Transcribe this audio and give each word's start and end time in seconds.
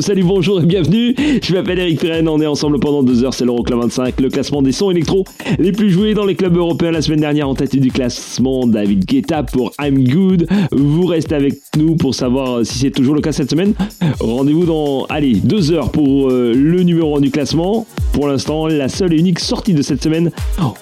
Salut, 0.00 0.22
bonjour 0.22 0.62
et 0.62 0.66
bienvenue. 0.66 1.14
Je 1.42 1.52
m'appelle 1.52 1.78
Eric 1.78 2.00
Pirenne, 2.00 2.26
on 2.26 2.40
est 2.40 2.46
ensemble 2.46 2.80
pendant 2.80 3.02
deux 3.02 3.22
heures, 3.22 3.34
c'est 3.34 3.44
l'Euroclub 3.44 3.80
25, 3.80 4.18
le 4.20 4.30
classement 4.30 4.62
des 4.62 4.72
sons 4.72 4.90
électro 4.90 5.24
les 5.58 5.72
plus 5.72 5.90
joués 5.90 6.14
dans 6.14 6.24
les 6.24 6.34
clubs 6.34 6.56
européens 6.56 6.90
la 6.90 7.02
semaine 7.02 7.20
dernière 7.20 7.48
en 7.48 7.54
tête 7.54 7.76
du 7.76 7.90
classement. 7.90 8.66
David 8.66 9.04
Guetta 9.04 9.42
pour 9.42 9.72
I'm 9.78 10.02
Good. 10.02 10.48
Vous 10.72 11.04
restez 11.04 11.34
avec 11.34 11.54
nous 11.76 11.96
pour 11.96 12.14
savoir 12.14 12.64
si 12.64 12.78
c'est 12.78 12.90
toujours 12.90 13.14
le 13.14 13.20
cas 13.20 13.32
cette 13.32 13.50
semaine. 13.50 13.74
Rendez-vous 14.20 14.64
dans, 14.64 15.04
allez, 15.10 15.34
deux 15.34 15.70
heures 15.70 15.90
pour 15.90 16.30
euh, 16.30 16.54
le 16.54 16.82
numéro 16.82 17.18
1 17.18 17.20
du 17.20 17.30
classement. 17.30 17.86
Pour 18.12 18.26
l'instant, 18.26 18.68
la 18.68 18.88
seule 18.88 19.12
et 19.12 19.18
unique 19.18 19.38
sortie 19.38 19.74
de 19.74 19.82
cette 19.82 20.02
semaine. 20.02 20.30
Oh, 20.62 20.74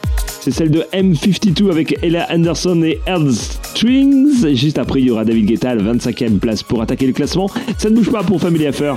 c'est 0.50 0.64
celle 0.64 0.70
de 0.70 0.82
M52 0.94 1.70
avec 1.70 1.98
Ella 2.02 2.26
Anderson 2.30 2.82
et 2.82 2.98
Earl 3.06 3.30
Strings. 3.34 4.54
Juste 4.54 4.78
après, 4.78 5.00
il 5.00 5.08
y 5.08 5.10
aura 5.10 5.26
David 5.26 5.44
Guetta 5.44 5.74
la 5.74 5.82
25e 5.82 6.38
place 6.38 6.62
pour 6.62 6.80
attaquer 6.80 7.06
le 7.06 7.12
classement. 7.12 7.50
Ça 7.76 7.90
ne 7.90 7.96
bouge 7.96 8.10
pas 8.10 8.22
pour 8.22 8.40
Family 8.40 8.66
Affair. 8.66 8.96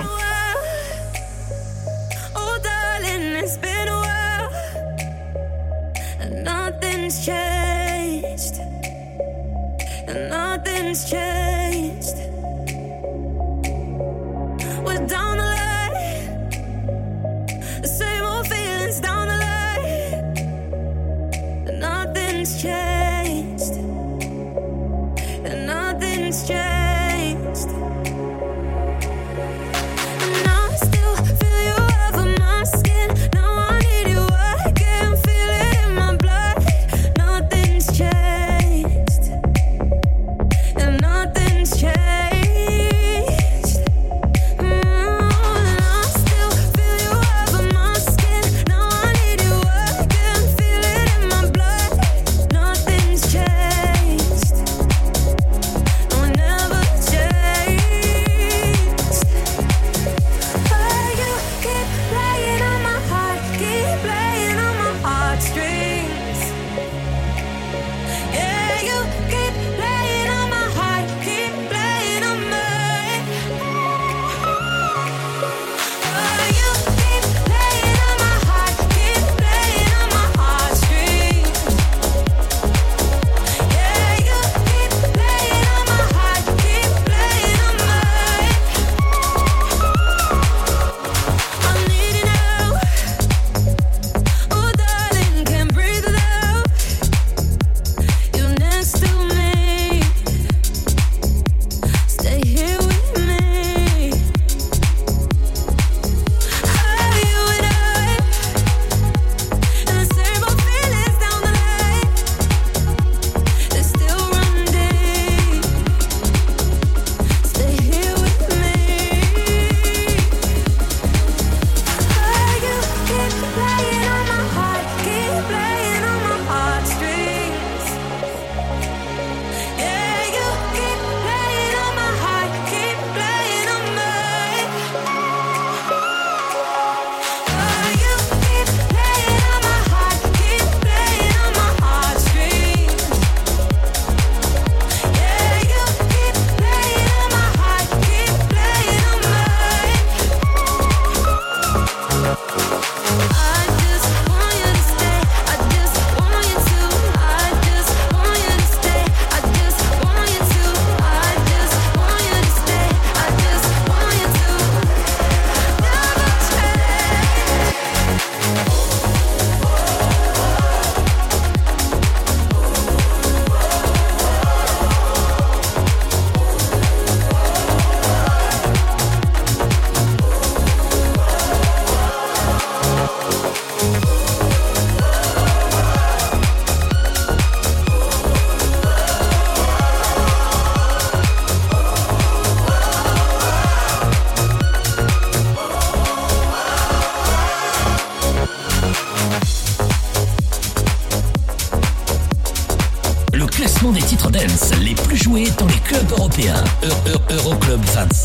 Euroclub 206.42 207.22
25. 207.30 208.21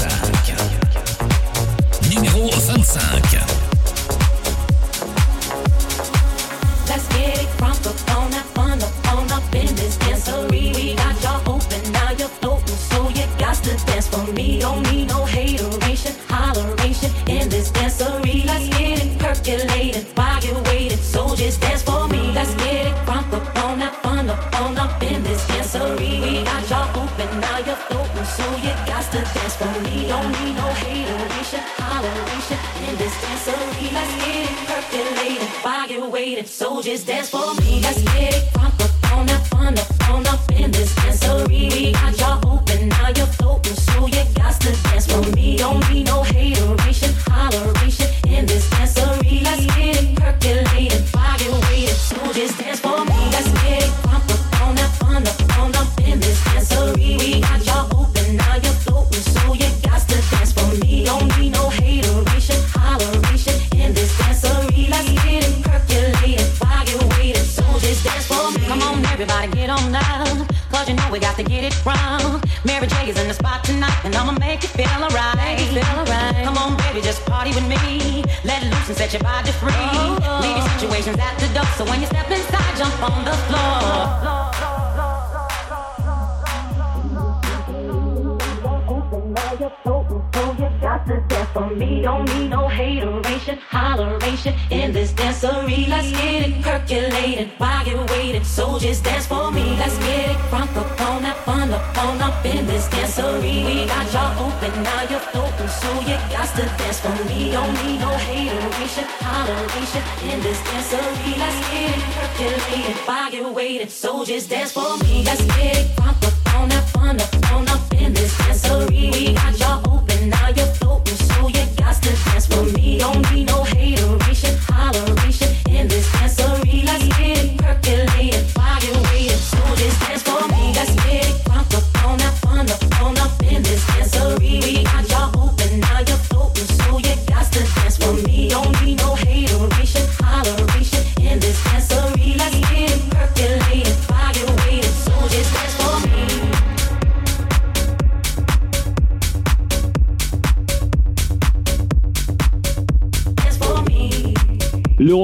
circulating 96.76 97.49
while 97.58 97.87
you 97.87 97.99
waiting. 98.11 98.44
Soldiers 98.44 99.00
dance 99.00 99.26
for 99.26 99.50
me. 99.50 99.76
Let's 99.76 99.96
get 99.99 100.31
it 100.31 100.37
crunk 100.50 100.76
up 100.76 101.00
on 101.08 101.23
that 101.23 101.37
fun 101.44 101.73
up 101.73 101.99
on 102.05 102.20
up 102.20 102.44
in 102.44 102.67
this 102.67 102.88
dancery. 102.88 103.64
We 103.64 103.87
got 103.87 104.12
y'all 104.12 104.46
open, 104.46 104.82
now 104.82 105.02
you're 105.11 105.28
open, 105.43 105.69
so 105.69 105.90
you 106.00 106.17
got 106.34 106.49
to 106.56 106.64
dance 106.78 107.00
for 107.00 107.17
me. 107.28 107.50
Don't 107.52 107.73
need 107.82 108.00
no 108.00 108.11
hateration, 108.28 109.05
toleration 109.20 110.02
in 110.31 110.38
this 110.43 110.61
dancery. 110.69 111.32
Let's 111.43 111.58
get 111.70 111.96
it 111.96 112.05
percolating 112.17 112.96
while 113.06 113.32
you 113.32 113.52
waiting. 113.52 113.88
Soldiers 113.88 114.46
dance 114.46 114.73
for 114.73 114.96
me. 114.99 115.25
Let's 115.25 115.44
get 115.56 115.78
it 115.78 115.87
crunk 115.96 116.20
up 116.28 116.55
on 116.56 116.69
that 116.69 116.88
fun 116.90 117.20
up 117.20 117.52
on 117.52 117.69
up 117.69 117.93
in 117.94 118.12
this 118.12 118.32
dancery. 118.34 119.12
We 119.12 119.34
got 119.34 119.58
y'all 119.58 119.81
open, 119.94 120.28
now 120.28 120.49
you're 120.49 120.73
floating, 120.78 121.17
so 121.28 121.49
you 121.49 121.64
got 121.76 121.94
to 122.02 122.12
dance 122.25 122.46
for 122.46 122.64
me. 122.76 122.99
Don't 122.99 123.23
need 123.32 123.46
no 123.46 123.62
hateration, 123.62 124.55
toleration 124.69 125.50
in 125.70 125.88
this 125.88 126.06
dancery. 126.11 126.25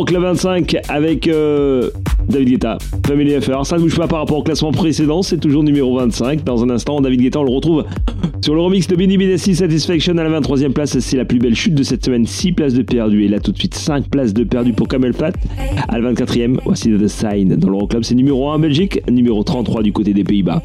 au 0.03 0.05
club 0.05 0.23
25 0.23 0.79
avec 0.89 1.29
euh, 1.29 1.89
David 2.29 2.49
Guetta, 2.49 2.79
Family 3.07 3.41
FR. 3.41 3.65
Ça 3.65 3.77
ne 3.77 3.83
bouge 3.83 3.97
pas 3.97 4.09
par 4.09 4.19
rapport 4.19 4.39
au 4.39 4.43
classement 4.43 4.73
précédent, 4.73 5.23
c'est 5.23 5.39
toujours 5.39 5.63
numéro 5.63 5.97
25. 5.97 6.43
Dans 6.43 6.65
un 6.65 6.71
instant, 6.71 7.01
David 7.01 7.21
Guetta, 7.21 7.39
on 7.39 7.45
le 7.45 7.53
retrouve 7.53 7.85
sur 8.41 8.57
le 8.57 8.63
remix 8.63 8.89
de 8.89 8.97
Benny 8.97 9.17
Benassi 9.17 9.55
Satisfaction 9.55 10.19
à 10.19 10.25
la 10.25 10.41
23e 10.41 10.73
place. 10.73 10.99
C'est 10.99 11.17
la 11.17 11.25
plus 11.25 11.39
belle 11.39 11.55
chute 11.55 11.77
de 11.77 11.85
cette 11.85 12.05
semaine, 12.05 12.27
6 12.27 12.51
places 12.51 12.75
de 12.75 12.83
perdu. 12.83 13.25
Et 13.25 13.29
là, 13.29 13.39
tout 13.39 13.53
de 13.53 13.59
suite, 13.59 13.77
5 13.77 14.09
places 14.09 14.35
de 14.35 14.43
perdu 14.43 14.73
pour 14.73 14.89
Kamel 14.89 15.15
Pat. 15.15 15.37
À 15.87 16.01
la 16.01 16.13
24e, 16.13 16.59
voici 16.65 16.91
The 16.91 17.07
Sign. 17.07 17.55
Dans 17.55 17.71
l'Euroclub, 17.71 18.03
c'est 18.03 18.17
numéro 18.17 18.51
1 18.51 18.55
en 18.55 18.59
Belgique, 18.59 19.01
numéro 19.09 19.45
33 19.45 19.85
du 19.85 19.93
côté 19.93 20.13
des 20.13 20.25
Pays-Bas. 20.25 20.63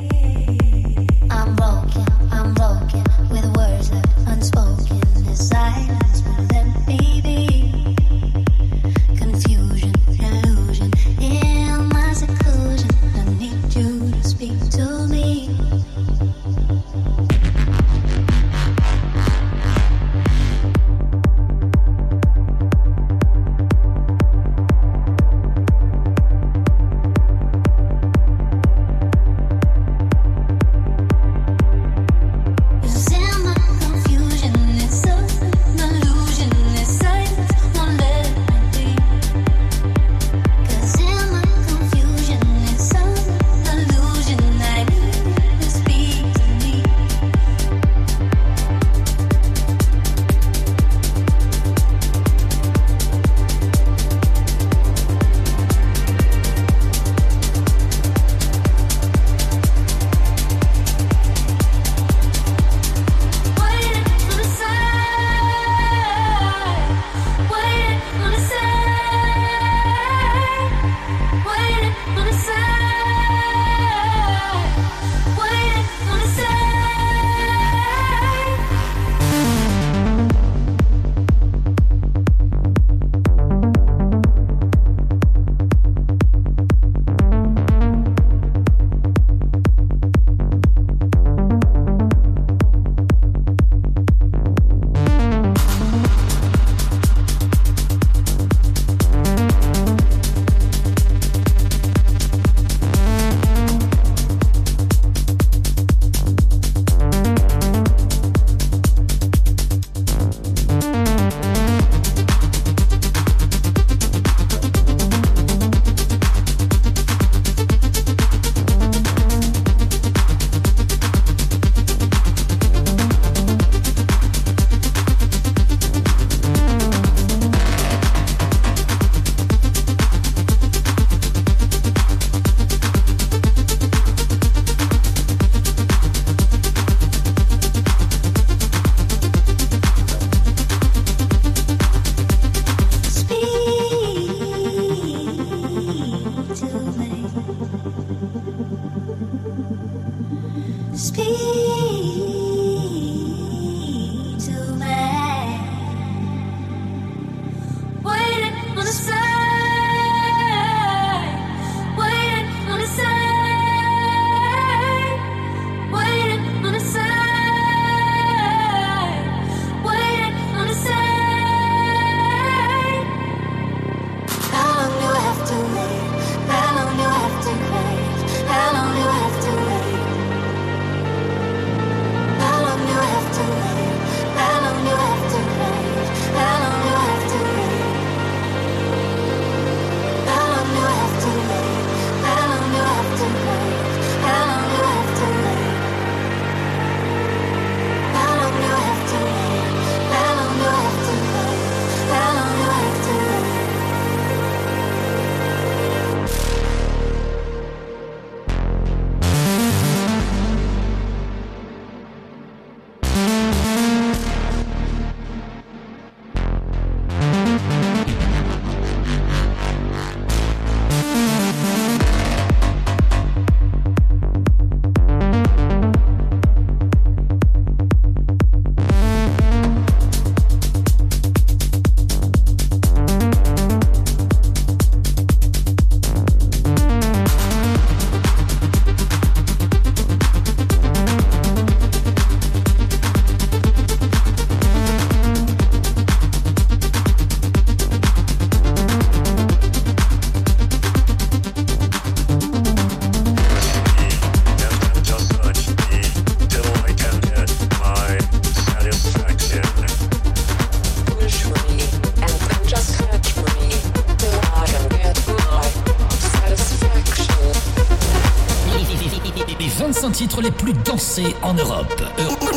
danser 270.88 271.36
en 271.44 271.58
Europe. 271.58 272.08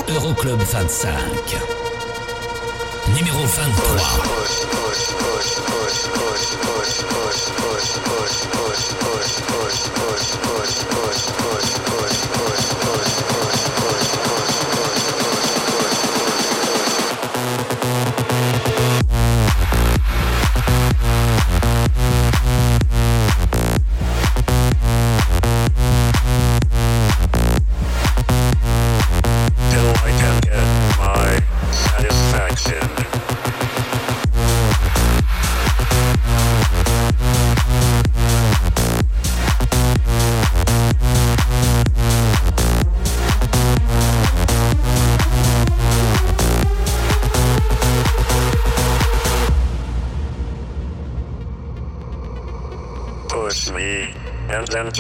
Euroclub 0.07 0.61
25. 0.63 1.59
Numéro 3.09 3.47
23. 3.47 4.61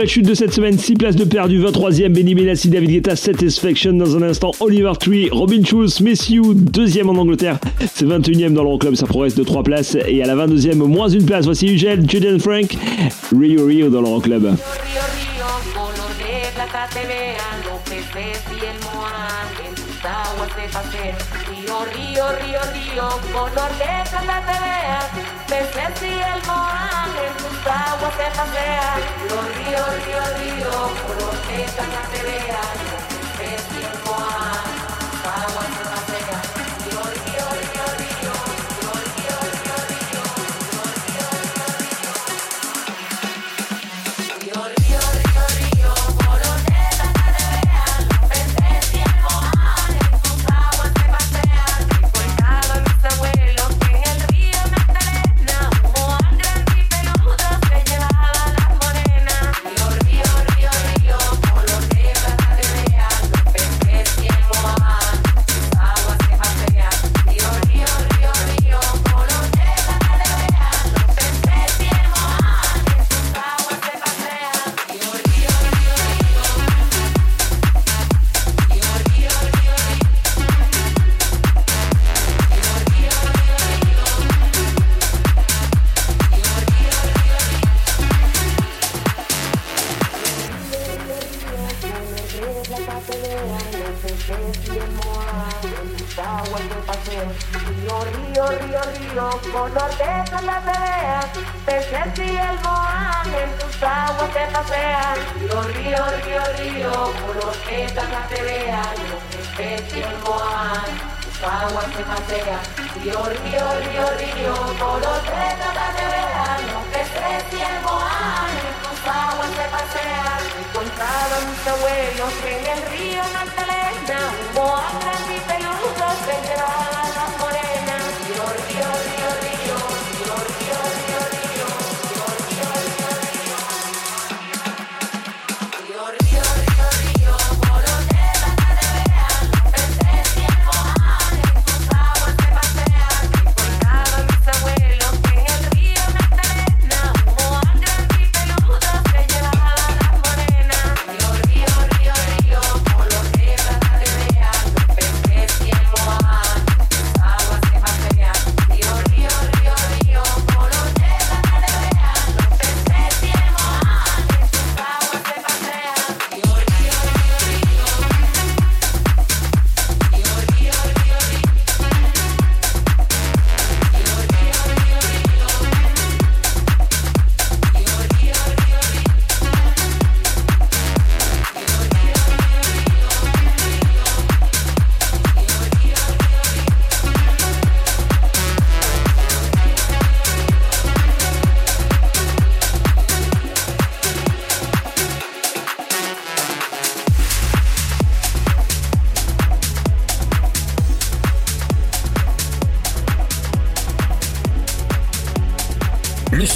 la 0.00 0.06
chute 0.06 0.26
de 0.26 0.32
cette 0.32 0.54
semaine, 0.54 0.78
6 0.78 0.94
places 0.94 1.16
de 1.16 1.24
perdu, 1.24 1.60
23e, 1.62 2.08
Benny 2.08 2.34
Benassi, 2.34 2.70
David 2.70 2.90
Guetta, 2.90 3.16
Satisfaction 3.16 3.92
dans 3.92 4.16
un 4.16 4.22
instant, 4.22 4.50
Oliver 4.60 4.92
Tree, 4.98 5.28
Robin 5.30 5.62
Schulz, 5.62 6.00
Messiou, 6.00 6.54
deuxième 6.54 7.10
en 7.10 7.20
Angleterre, 7.20 7.58
c'est 7.94 8.06
21e 8.06 8.54
dans 8.54 8.62
l'Euroclub, 8.62 8.94
ça 8.94 9.04
progresse 9.04 9.34
de 9.34 9.44
3 9.44 9.62
places, 9.62 9.98
et 10.08 10.22
à 10.22 10.26
la 10.26 10.46
22e, 10.46 10.76
moins 10.76 11.10
une 11.10 11.26
place, 11.26 11.44
voici 11.44 11.66
Ugel, 11.66 12.08
Julian 12.08 12.38
Frank, 12.38 12.78
Rio 13.38 13.66
Rio 13.66 13.90
dans 13.90 14.00
l'Euroclub. 14.00 14.44
Rio, 21.92 22.24
Rio, 22.24 22.60
Rio, 22.72 23.04
color 23.32 23.68
de 23.78 24.08
plata 24.08 24.79
se 28.20 28.26
los 28.26 29.44
ríos, 29.56 30.04
ríos, 30.04 30.28
ríos, 30.40 30.90
los 31.20 31.36
que 31.48 32.49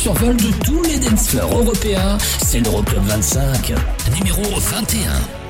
survol 0.05 0.37
de 0.37 0.53
tous 0.63 0.83
les 0.83 0.99
dancefloors 0.99 1.61
européens, 1.61 2.19
c'est 2.45 2.61
l'Euroclub 2.61 3.03
25, 3.05 3.73
numéro 4.19 4.43
21. 4.43 5.44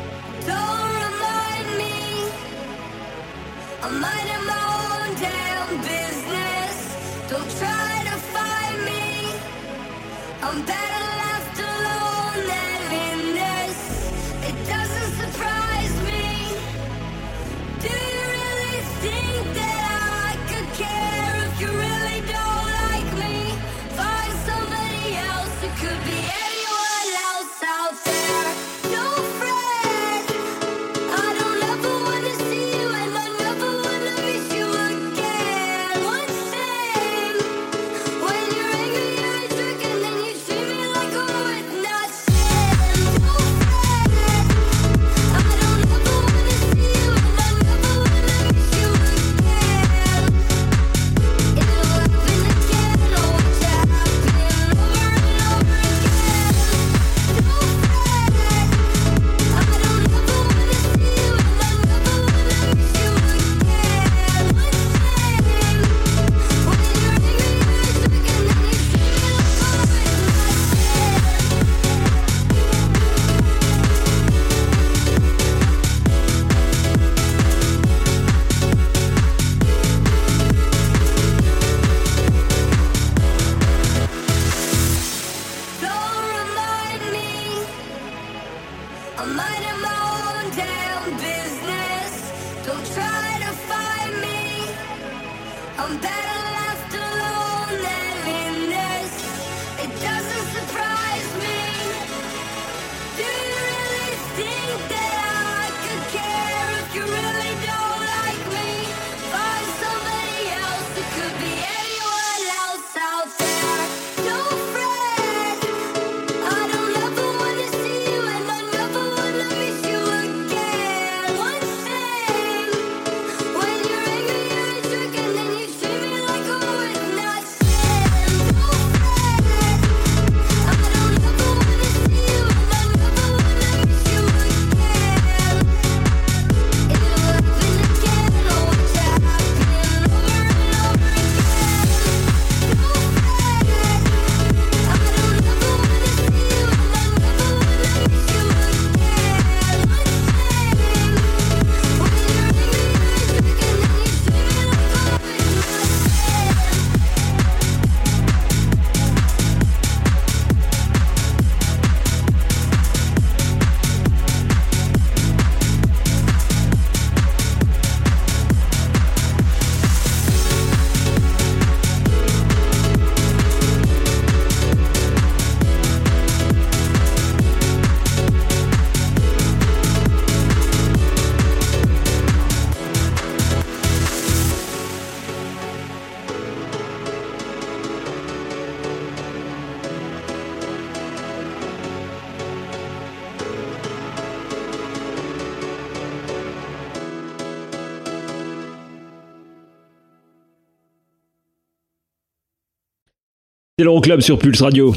C'était 203.84 203.90
l'Euroclub 203.90 204.20
sur 204.22 204.38
Pulse 204.38 204.62
Radio. 204.62 204.94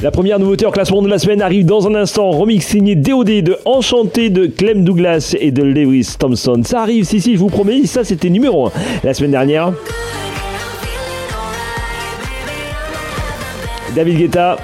La 0.00 0.12
première 0.12 0.38
nouveauté 0.38 0.64
en 0.64 0.70
classement 0.70 1.02
de 1.02 1.08
la 1.08 1.18
semaine 1.18 1.42
arrive 1.42 1.66
dans 1.66 1.88
un 1.88 1.94
instant. 1.96 2.30
Remix 2.30 2.64
signé 2.64 2.94
DOD 2.94 3.42
de 3.42 3.58
Enchanté 3.64 4.30
de 4.30 4.46
Clem 4.46 4.84
Douglas 4.84 5.34
et 5.40 5.50
de 5.50 5.64
Lewis 5.64 6.14
Thompson. 6.16 6.60
Ça 6.64 6.82
arrive, 6.82 7.04
si, 7.04 7.20
si, 7.20 7.34
je 7.34 7.40
vous 7.40 7.48
promets, 7.48 7.84
ça 7.86 8.04
c'était 8.04 8.30
numéro 8.30 8.68
1 8.68 8.72
la 9.02 9.12
semaine 9.12 9.32
dernière. 9.32 9.72
David 13.96 14.18
Guetta, 14.18 14.56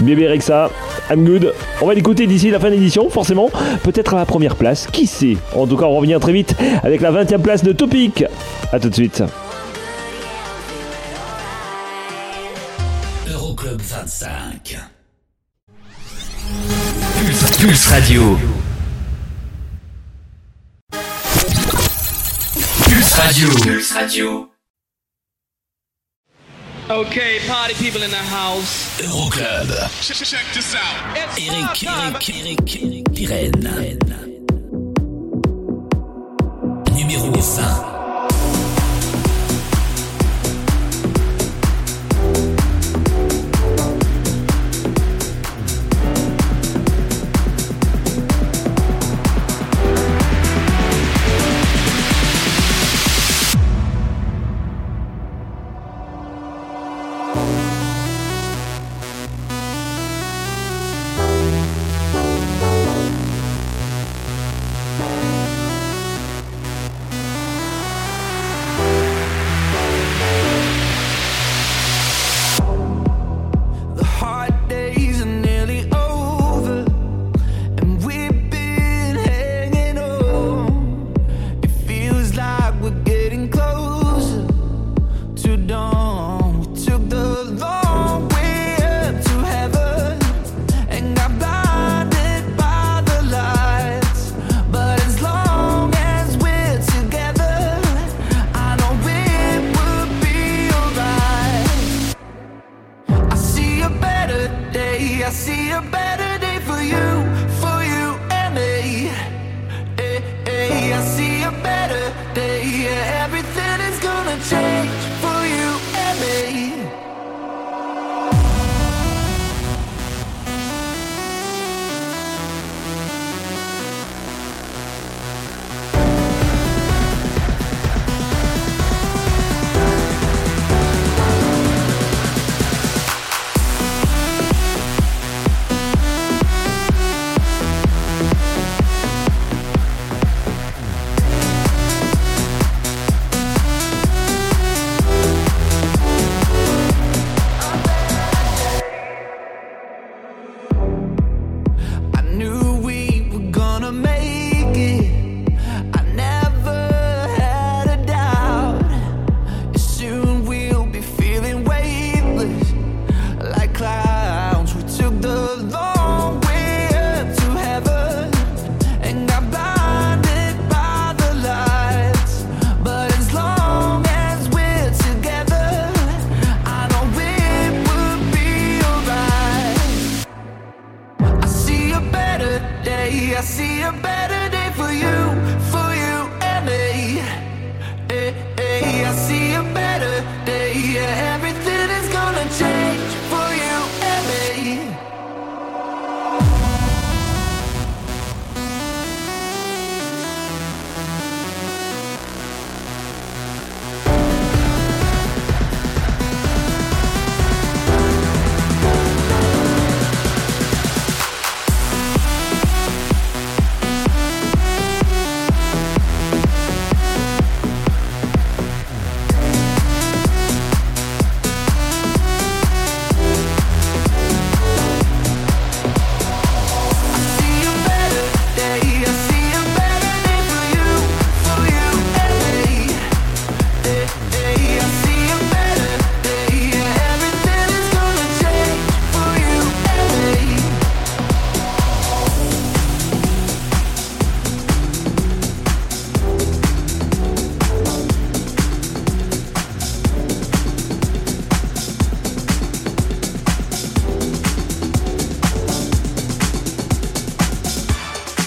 Bébé 0.00 0.26
Rexa, 0.26 0.68
I'm 1.12 1.24
good. 1.24 1.54
On 1.80 1.86
va 1.86 1.94
l'écouter 1.94 2.26
d'ici 2.26 2.50
la 2.50 2.58
fin 2.58 2.70
de 2.70 2.74
l'édition, 2.74 3.08
forcément. 3.08 3.50
Peut-être 3.84 4.14
à 4.14 4.18
la 4.18 4.26
première 4.26 4.56
place, 4.56 4.88
qui 4.90 5.06
sait 5.06 5.36
En 5.54 5.68
tout 5.68 5.76
cas, 5.76 5.84
on 5.84 5.96
revient 5.96 6.18
très 6.20 6.32
vite 6.32 6.56
avec 6.82 7.02
la 7.02 7.12
20 7.12 7.34
e 7.34 7.38
place 7.38 7.62
de 7.62 7.70
Topic. 7.70 8.24
A 8.72 8.80
tout 8.80 8.88
de 8.88 8.94
suite. 8.94 9.22
25. 14.18 14.90
Pulse, 17.22 17.56
Pulse 17.58 17.90
Radio. 17.90 18.38
Pulse 22.84 23.18
Radio. 23.18 23.48
Pulse 23.48 23.92
Radio. 23.94 24.48
Okay, 26.90 27.38
party 27.48 27.74
people 27.74 28.02
in 28.02 28.10
the 28.10 28.16
house. 28.16 29.00
Euroclub. 29.00 29.68
Check, 30.02 30.16
check 30.26 30.44
this 30.52 30.74
out. 30.74 31.16
Eric, 31.16 31.82
Eric, 31.82 32.28
Eric, 32.28 32.76
Eric, 32.82 33.06
Irène. 33.16 33.98
Numéro 36.92 37.30
20. 37.30 37.91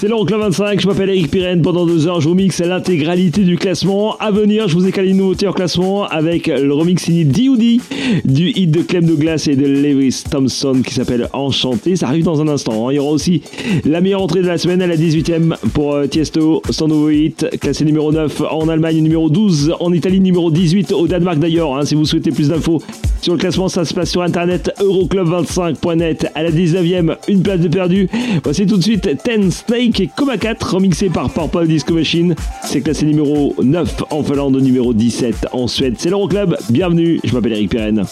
C'est 0.06 0.10
l'Euroclub 0.10 0.38
25, 0.38 0.80
je 0.80 0.86
m'appelle 0.86 1.08
Eric 1.08 1.32
Pirenne. 1.32 1.62
Pendant 1.62 1.84
deux 1.84 2.06
heures, 2.06 2.20
je 2.20 2.28
vous 2.28 2.36
mixe 2.36 2.60
l'intégralité 2.60 3.42
du 3.42 3.56
classement. 3.56 4.16
À 4.18 4.30
venir, 4.30 4.68
je 4.68 4.74
vous 4.74 4.86
ai 4.86 4.92
calé 4.92 5.10
une 5.10 5.16
nouveauté 5.16 5.48
en 5.48 5.52
classement 5.52 6.04
avec 6.04 6.46
le 6.46 6.72
remix 6.72 7.02
signé 7.02 7.24
D.O.D. 7.24 7.80
du 8.24 8.50
hit 8.50 8.70
de 8.70 8.82
Clem 8.82 9.04
Douglas 9.04 9.48
et 9.50 9.56
de 9.56 9.66
Lewis 9.66 10.22
Thompson 10.30 10.80
qui 10.86 10.94
s'appelle 10.94 11.28
Enchanté. 11.32 11.96
Ça 11.96 12.06
arrive 12.06 12.22
dans 12.22 12.40
un 12.40 12.46
instant. 12.46 12.86
hein. 12.86 12.92
Il 12.92 12.96
y 12.96 12.98
aura 13.00 13.10
aussi 13.10 13.42
la 13.84 14.00
meilleure 14.00 14.22
entrée 14.22 14.42
de 14.42 14.46
la 14.46 14.58
semaine 14.58 14.80
à 14.80 14.86
la 14.86 14.96
18e 14.96 15.56
pour 15.74 15.94
euh, 15.94 16.06
Tiesto, 16.06 16.62
son 16.70 16.86
nouveau 16.86 17.10
hit, 17.10 17.44
classé 17.60 17.84
numéro 17.84 18.12
9 18.12 18.42
en 18.48 18.68
Allemagne, 18.68 18.98
numéro 19.00 19.28
12 19.28 19.74
en 19.80 19.92
Italie, 19.92 20.20
numéro 20.20 20.52
18 20.52 20.92
au 20.92 21.08
Danemark 21.08 21.40
d'ailleurs. 21.40 21.74
hein. 21.74 21.84
si 21.84 21.96
vous 21.96 22.04
souhaitez 22.04 22.30
plus 22.30 22.50
d'infos 22.50 22.80
sur 23.22 23.32
le 23.32 23.40
classement, 23.40 23.68
ça 23.68 23.84
se 23.84 23.92
passe 23.92 24.10
sur 24.12 24.22
internet 24.22 24.70
euroclub25.net. 24.78 26.30
À 26.36 26.44
la 26.44 26.52
19e, 26.52 27.16
une 27.26 27.42
place 27.42 27.58
de 27.58 27.66
perdu. 27.66 28.08
Voici 28.44 28.66
tout 28.66 28.76
de 28.76 28.82
suite 28.84 29.08
Ten 29.24 29.50
Snake 29.50 29.95
Coma 30.04 30.36
4, 30.36 30.74
remixé 30.74 31.08
par 31.08 31.30
Purple 31.30 31.66
Disco 31.66 31.94
Machine. 31.94 32.34
C'est 32.62 32.82
classé 32.82 33.06
numéro 33.06 33.54
9 33.62 34.04
en 34.10 34.22
Finlande, 34.22 34.60
numéro 34.60 34.92
17 34.92 35.48
en 35.52 35.66
Suède. 35.66 35.94
C'est 35.98 36.10
l'Euroclub, 36.10 36.54
bienvenue, 36.68 37.18
je 37.24 37.32
m'appelle 37.32 37.52
Eric 37.52 37.70
Pirenne. 37.70 38.04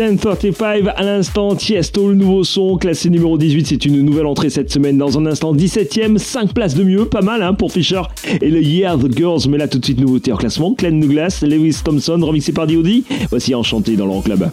1035 0.00 0.94
à 0.96 1.02
l'instant, 1.02 1.54
Tiesto, 1.54 2.08
le 2.08 2.14
nouveau 2.14 2.42
son, 2.42 2.78
classé 2.78 3.10
numéro 3.10 3.36
18, 3.36 3.66
c'est 3.66 3.84
une 3.84 4.00
nouvelle 4.00 4.24
entrée 4.24 4.48
cette 4.48 4.72
semaine. 4.72 4.96
Dans 4.96 5.18
un 5.18 5.26
instant, 5.26 5.54
17ème, 5.54 6.16
5 6.16 6.54
places 6.54 6.74
de 6.74 6.84
mieux, 6.84 7.04
pas 7.04 7.20
mal 7.20 7.42
hein, 7.42 7.52
pour 7.52 7.70
Fisher 7.70 8.00
et 8.40 8.48
le 8.48 8.62
Yeah 8.62 8.96
the 8.96 9.14
Girls, 9.14 9.42
mais 9.50 9.58
là 9.58 9.68
tout 9.68 9.78
de 9.78 9.84
suite 9.84 10.00
nouveauté 10.00 10.32
en 10.32 10.36
classement, 10.36 10.72
Glenn 10.72 11.00
Douglas, 11.00 11.40
Lewis 11.42 11.80
Thompson, 11.84 12.18
remixé 12.22 12.52
par 12.52 12.66
DOD, 12.66 13.02
voici 13.28 13.54
Enchanté 13.54 13.96
dans 13.96 14.06
l'Euroclub. 14.06 14.38
club. 14.38 14.50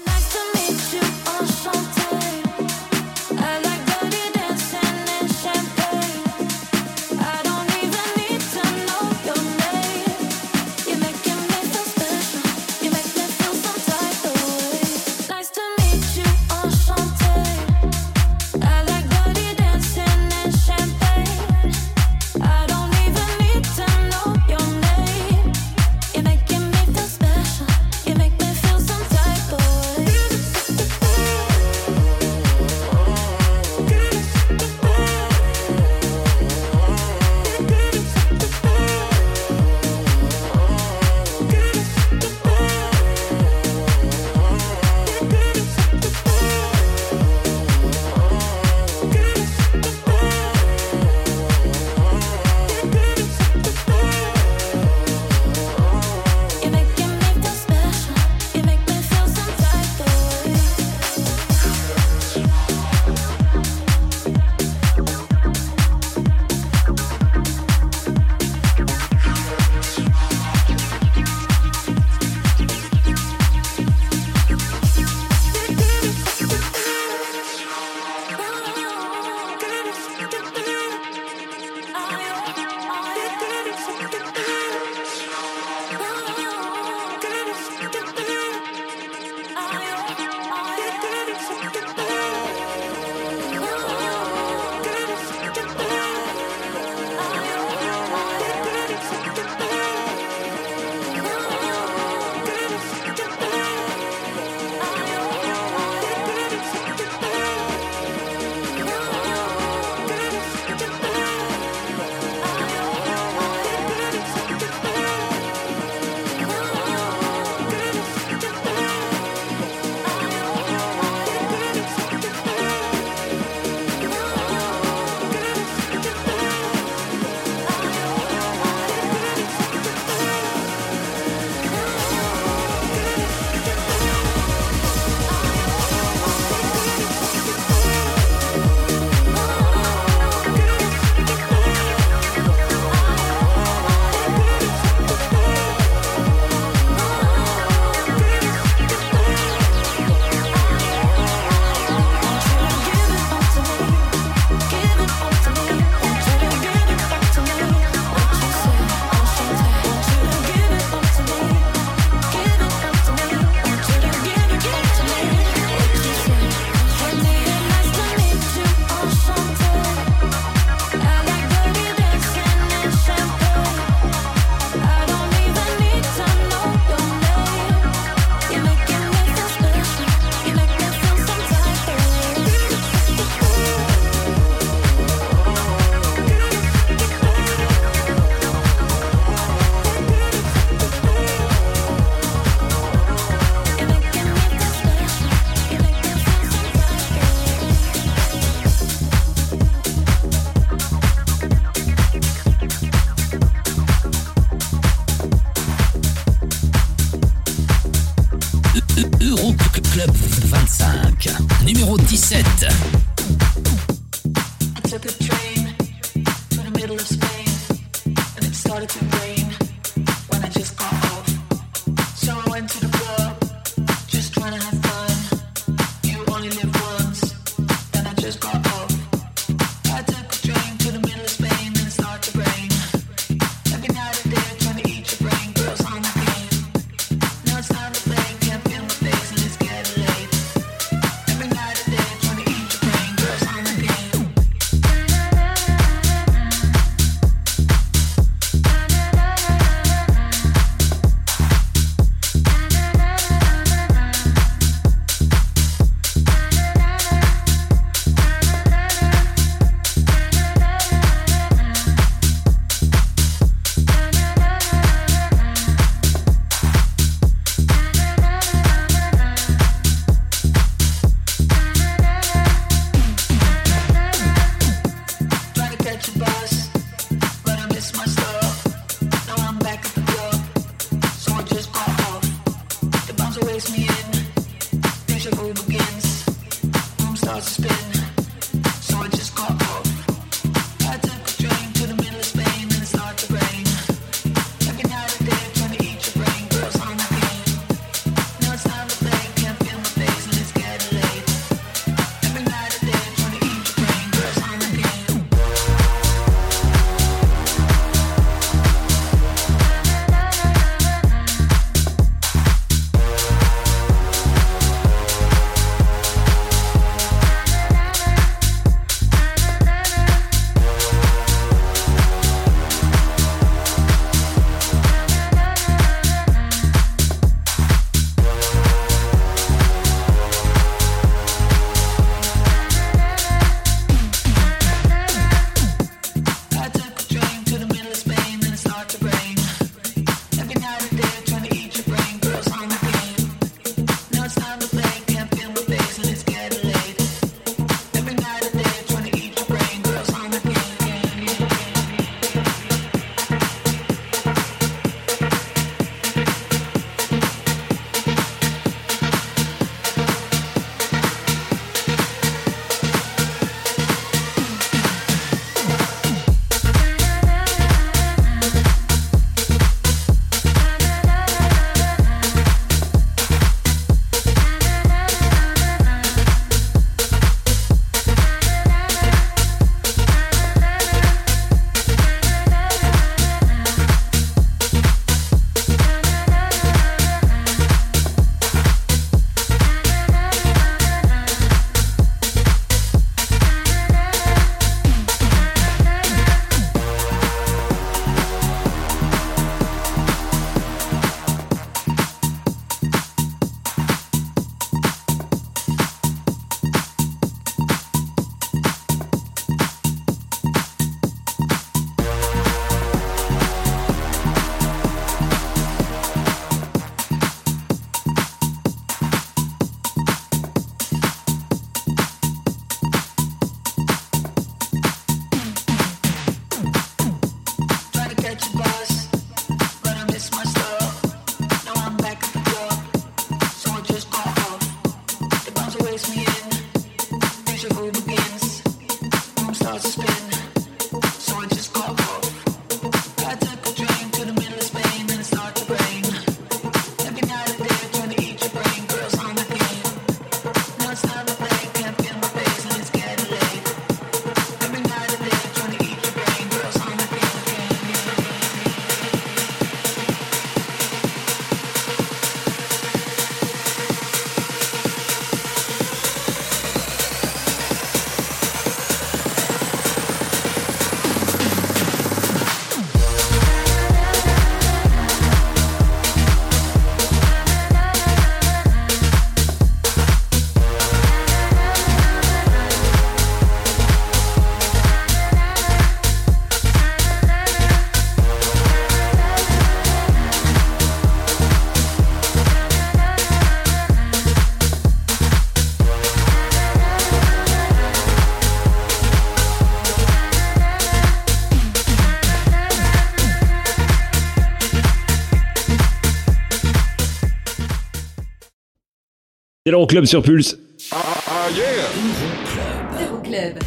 C'est 509.68 509.72
l'Euroclub 509.72 510.06
sur 510.06 510.22
Pulse. 510.22 510.58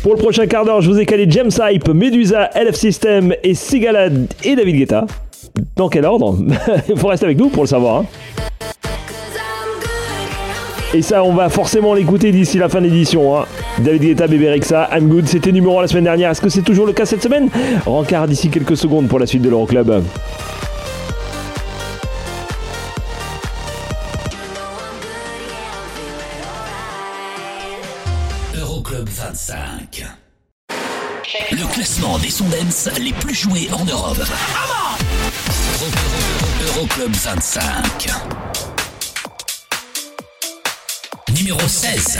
Pour 0.02 0.14
le 0.14 0.18
prochain 0.18 0.46
quart 0.46 0.64
d'heure, 0.64 0.80
je 0.80 0.90
vous 0.90 0.98
ai 0.98 1.04
calé 1.04 1.26
James 1.28 1.50
Hype, 1.60 1.88
Medusa, 1.90 2.48
LF 2.54 2.74
System 2.74 3.34
et 3.42 3.52
Sigalad 3.54 4.26
et 4.42 4.56
David 4.56 4.76
Guetta. 4.76 5.04
Dans 5.76 5.90
quel 5.90 6.06
ordre? 6.06 6.38
Il 6.88 6.96
faut 6.96 7.08
rester 7.08 7.26
avec 7.26 7.36
nous 7.36 7.50
pour 7.50 7.64
le 7.64 7.68
savoir. 7.68 7.96
hein. 8.00 8.06
Et 10.94 11.02
ça, 11.02 11.22
on 11.22 11.34
va 11.34 11.50
forcément 11.50 11.92
l'écouter 11.92 12.32
d'ici 12.32 12.56
la 12.56 12.70
fin 12.70 12.80
de 12.80 12.86
l'édition. 12.86 13.36
hein. 13.38 13.44
David 13.80 14.00
Guetta, 14.00 14.26
Bébé 14.26 14.52
Rexa, 14.52 14.88
I'm 14.96 15.06
Good, 15.06 15.28
c'était 15.28 15.52
numéro 15.52 15.80
1 15.80 15.82
la 15.82 15.88
semaine 15.88 16.04
dernière. 16.04 16.30
Est-ce 16.30 16.40
que 16.40 16.48
c'est 16.48 16.62
toujours 16.62 16.86
le 16.86 16.94
cas 16.94 17.04
cette 17.04 17.22
semaine? 17.22 17.50
Rencard 17.84 18.26
d'ici 18.26 18.48
quelques 18.48 18.78
secondes 18.78 19.06
pour 19.06 19.18
la 19.18 19.26
suite 19.26 19.42
de 19.42 19.50
l'Euroclub. 19.50 20.02
Les 32.98 33.12
plus 33.12 33.34
joués 33.34 33.68
en 33.72 33.84
Europe. 33.84 34.18
Euro- 34.18 35.84
Euro- 35.84 36.78
Euroclub 36.78 37.14
25. 37.14 38.08
Numéro 41.36 41.60
16. 41.68 42.18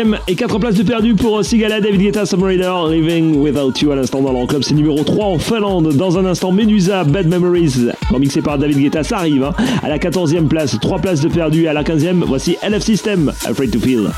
16e 0.00 0.18
et 0.28 0.34
4 0.34 0.58
places 0.58 0.74
de 0.76 0.82
perdu 0.82 1.14
pour 1.14 1.44
Sigala, 1.44 1.80
David 1.80 2.00
Guetta, 2.00 2.24
Summer 2.24 2.46
Raider, 2.46 2.72
Living 2.90 3.36
Without 3.36 3.72
You 3.80 3.92
à 3.92 3.96
l'instant 3.96 4.22
dans 4.22 4.32
l'Euroclub. 4.32 4.62
C'est 4.62 4.74
numéro 4.74 5.02
3 5.02 5.26
en 5.26 5.38
Finlande. 5.38 5.94
Dans 5.94 6.18
un 6.18 6.24
instant, 6.24 6.52
Medusa, 6.52 7.04
Bad 7.04 7.26
Memories, 7.26 7.88
remixé 8.10 8.40
par 8.40 8.58
David 8.58 8.78
Guetta. 8.78 9.02
Ça 9.02 9.18
arrive 9.18 9.44
hein. 9.44 9.54
à 9.82 9.88
la 9.88 9.98
14e 9.98 10.48
place. 10.48 10.78
3 10.80 10.98
places 10.98 11.20
de 11.20 11.28
perdu 11.28 11.66
à 11.66 11.72
la 11.72 11.82
15e. 11.82 12.22
Voici 12.24 12.56
LF 12.66 12.82
System, 12.82 13.32
Afraid 13.44 13.70
to 13.70 13.80
Feel. 13.80 14.10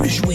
Plus 0.00 0.08
joués 0.08 0.29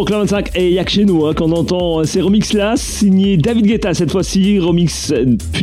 L'Euroclub 0.00 0.20
25 0.20 0.56
et 0.56 0.70
y'a 0.72 0.84
que 0.84 0.90
chez 0.90 1.04
nous 1.04 1.26
hein, 1.26 1.34
qu'on 1.34 1.52
entend 1.52 2.04
ces 2.04 2.22
remixes-là, 2.22 2.74
signé 2.78 3.36
David 3.36 3.66
Guetta 3.66 3.92
cette 3.92 4.10
fois-ci, 4.10 4.58
remix 4.58 5.12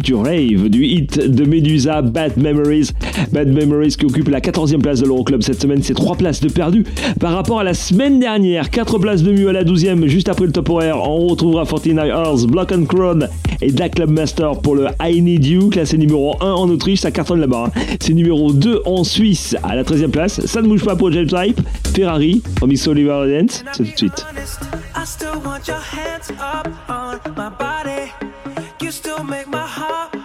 Future 0.07 0.23
Rave 0.23 0.69
du 0.69 0.85
hit 0.85 1.19
de 1.19 1.43
Medusa, 1.43 2.01
Bad 2.01 2.37
Memories. 2.37 2.91
Bad 3.33 3.49
Memories 3.49 3.97
qui 3.97 4.05
occupe 4.05 4.29
la 4.29 4.39
14e 4.39 4.79
place 4.79 5.01
de 5.01 5.05
l'Euroclub 5.05 5.41
cette 5.41 5.61
semaine, 5.61 5.83
c'est 5.83 5.95
3 5.95 6.15
places 6.15 6.39
de 6.39 6.47
perdu 6.47 6.85
par 7.19 7.33
rapport 7.33 7.59
à 7.59 7.65
la 7.65 7.73
semaine 7.73 8.17
dernière, 8.17 8.69
4 8.69 8.99
places 8.99 9.21
de 9.21 9.33
mieux 9.33 9.49
à 9.49 9.51
la 9.51 9.65
12e, 9.65 10.07
juste 10.07 10.29
après 10.29 10.45
le 10.45 10.53
top 10.53 10.69
horaire, 10.69 10.97
on 11.01 11.27
retrouvera 11.27 11.65
49 11.65 12.09
Hours, 12.09 12.47
Block 12.47 12.71
and 12.71 12.85
Crown 12.85 13.27
et 13.61 13.69
Da 13.73 13.89
Club 13.89 14.09
Master 14.09 14.61
pour 14.61 14.75
le 14.75 14.87
I 15.03 15.21
Need 15.21 15.45
You, 15.45 15.69
classé 15.69 15.97
numéro 15.97 16.37
1 16.41 16.51
en 16.53 16.69
Autriche, 16.69 17.01
ça 17.01 17.11
cartonne 17.11 17.41
là-bas. 17.41 17.65
hein. 17.67 17.81
C'est 17.99 18.13
numéro 18.13 18.53
2 18.53 18.83
en 18.85 19.03
Suisse 19.03 19.57
à 19.61 19.75
la 19.75 19.83
13e 19.83 20.07
place, 20.11 20.45
ça 20.45 20.61
ne 20.61 20.69
bouge 20.69 20.85
pas 20.85 20.95
pour 20.95 21.11
James 21.11 21.27
Hype, 21.33 21.59
Ferrari, 21.93 22.41
remix 22.61 22.87
Oliver 22.87 23.25
Dance, 23.41 23.65
c'est 23.73 23.83
tout 23.83 23.91
de 23.91 23.97
suite. 23.97 24.25
I 24.95 25.05
still 25.05 25.41
want 25.43 25.67
your 25.67 25.81
hands 25.81 26.31
up 26.39 26.71
on 26.87 27.17
my 27.35 27.49
body. 27.59 28.26
You 28.79 28.91
still 28.91 29.23
make 29.23 29.47
my 29.47 29.65
heart 29.65 30.16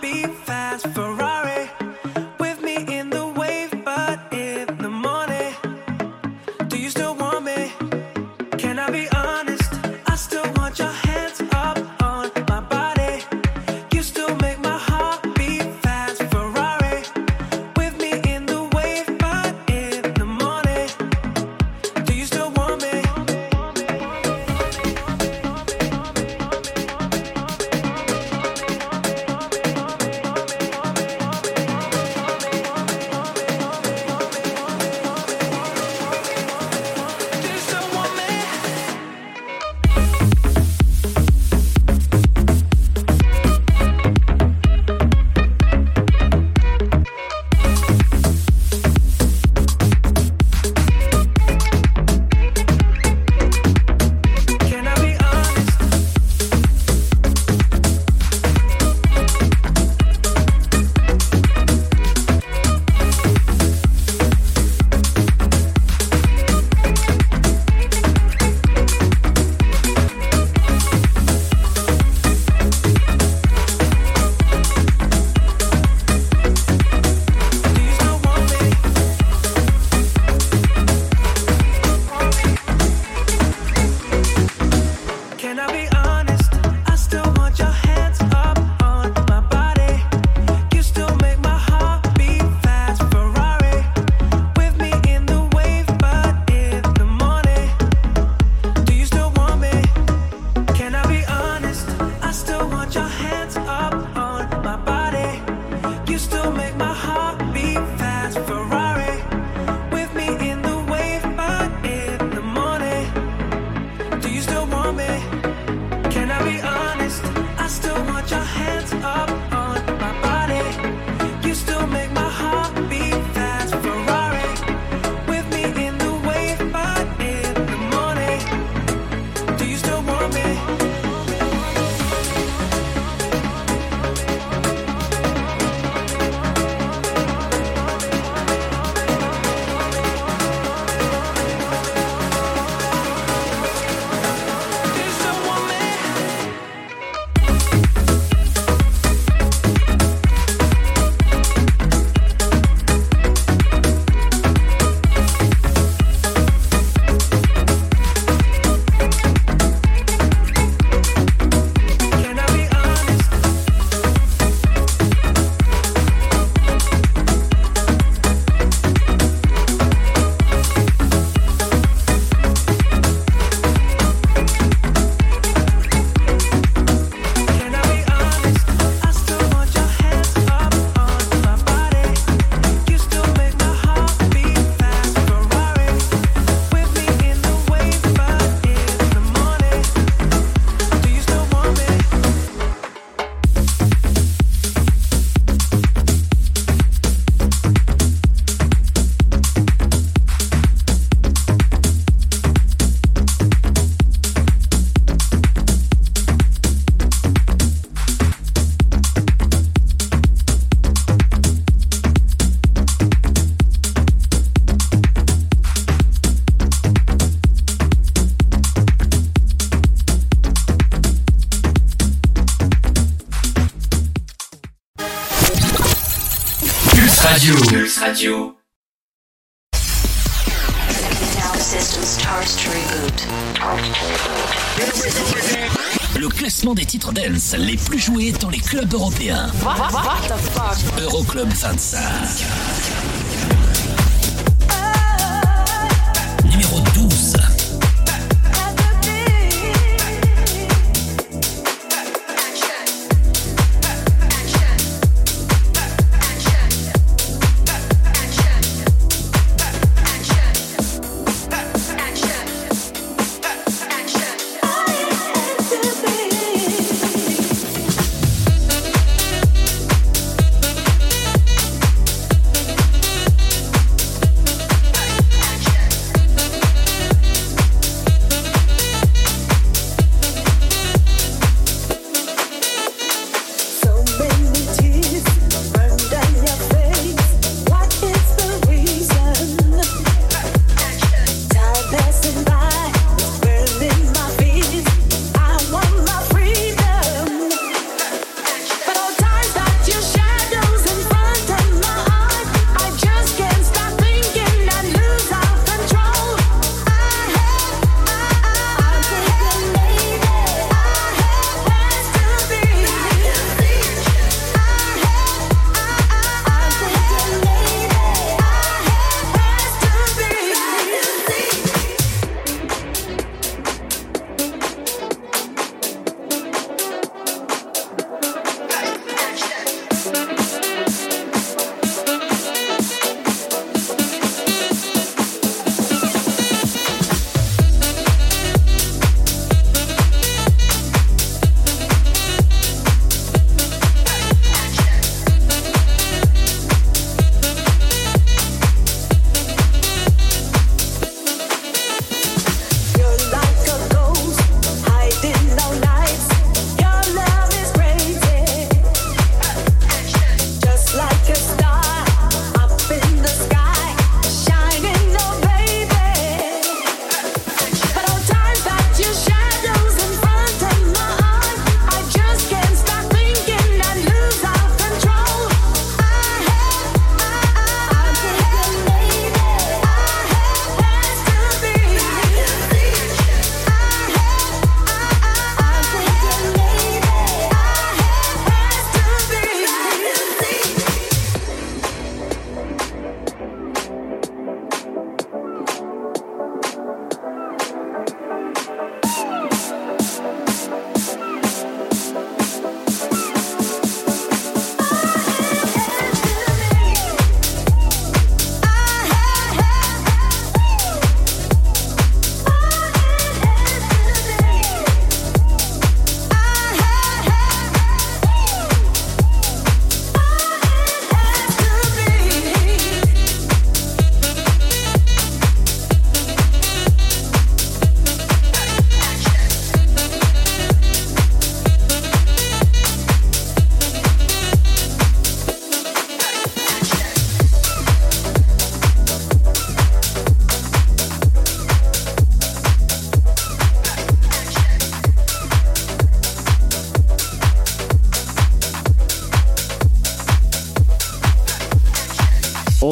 joués 238.72 238.86
dans 238.86 239.01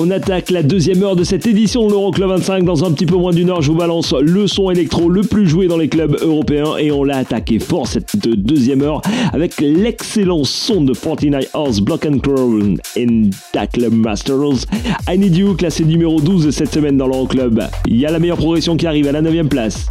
On 0.02 0.10
attaque 0.10 0.48
la 0.48 0.62
deuxième 0.62 1.02
heure 1.02 1.14
de 1.14 1.24
cette 1.24 1.46
édition 1.46 1.86
de 1.86 1.90
l'Euroclub 1.90 2.30
25. 2.30 2.64
Dans 2.64 2.86
un 2.86 2.90
petit 2.90 3.04
peu 3.04 3.16
moins 3.16 3.32
d'une 3.32 3.50
heure, 3.50 3.60
je 3.60 3.70
vous 3.70 3.76
balance 3.76 4.14
le 4.14 4.46
son 4.46 4.70
électro 4.70 5.10
le 5.10 5.20
plus 5.20 5.46
joué 5.46 5.66
dans 5.66 5.76
les 5.76 5.88
clubs 5.88 6.16
européens. 6.22 6.78
Et 6.78 6.90
on 6.90 7.04
l'a 7.04 7.18
attaqué 7.18 7.58
fort 7.58 7.86
cette 7.86 8.16
deuxième 8.16 8.80
heure 8.80 9.02
avec 9.34 9.60
l'excellent 9.60 10.44
son 10.44 10.80
de 10.80 10.94
49 10.94 11.50
Hours 11.54 11.82
Block 11.82 12.06
and 12.06 12.18
Crown 12.20 12.78
in 12.96 13.28
Da 13.52 13.66
Club 13.66 13.92
Masters. 13.92 14.64
I 15.06 15.18
Need 15.18 15.36
You, 15.36 15.54
classé 15.54 15.84
numéro 15.84 16.18
12 16.18 16.48
cette 16.48 16.72
semaine 16.72 16.96
dans 16.96 17.06
l'Euroclub. 17.06 17.60
Il 17.86 17.96
y 17.96 18.06
a 18.06 18.10
la 18.10 18.18
meilleure 18.18 18.38
progression 18.38 18.78
qui 18.78 18.86
arrive 18.86 19.06
à 19.06 19.12
la 19.12 19.20
9 19.20 19.48
place. 19.48 19.86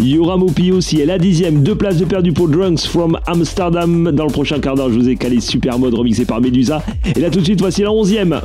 Yura 0.00 0.36
Mopi 0.36 0.72
aussi 0.72 1.00
est 1.00 1.06
la 1.06 1.18
dixième, 1.18 1.62
deux 1.62 1.76
places 1.76 1.98
de 1.98 2.06
perdu 2.06 2.32
pour 2.32 2.48
Drunks 2.48 2.86
from 2.86 3.16
Amsterdam. 3.28 4.10
Dans 4.10 4.26
le 4.26 4.32
prochain 4.32 4.58
quart 4.58 4.74
d'heure, 4.74 4.90
je 4.90 4.98
vous 4.98 5.08
ai 5.08 5.14
calé 5.14 5.40
Super 5.40 5.78
Mode 5.78 5.94
remixé 5.94 6.24
par 6.24 6.40
Medusa. 6.40 6.82
Et 7.14 7.20
là 7.20 7.30
tout 7.30 7.38
de 7.38 7.44
suite, 7.44 7.60
voici 7.60 7.82
la 7.82 7.92
onzième. 7.92 8.40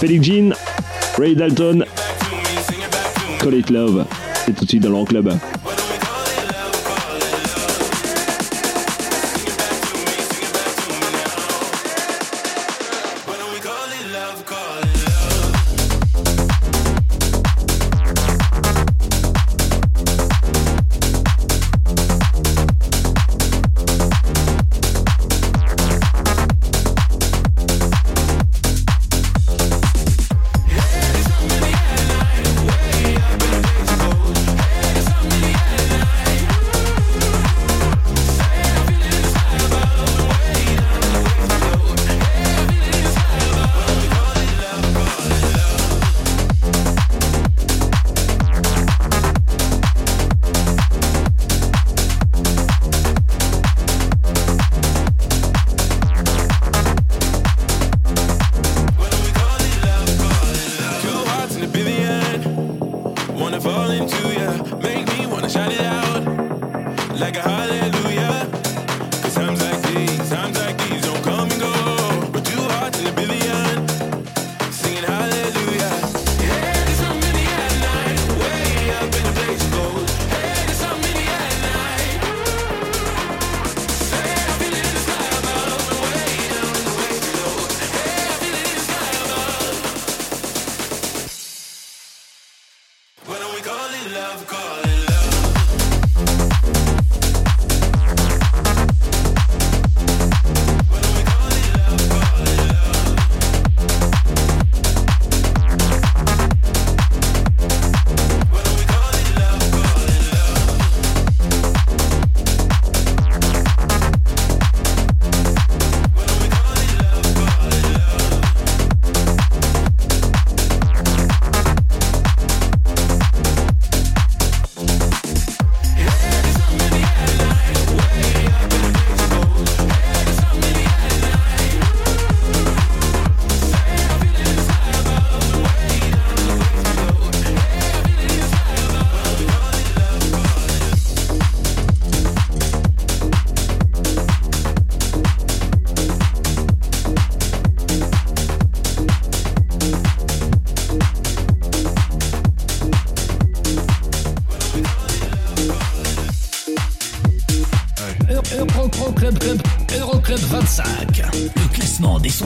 Felix 0.00 0.26
Jean, 0.26 0.54
Ray 1.18 1.34
Dalton, 1.34 1.84
Call 3.38 3.54
It 3.54 3.68
Love. 3.68 4.06
C'est 4.46 4.56
tout 4.56 4.64
de 4.64 4.70
suite 4.70 4.82
dans 4.82 4.88
l'Euroclub. 4.88 5.28
Hey, 5.28 5.38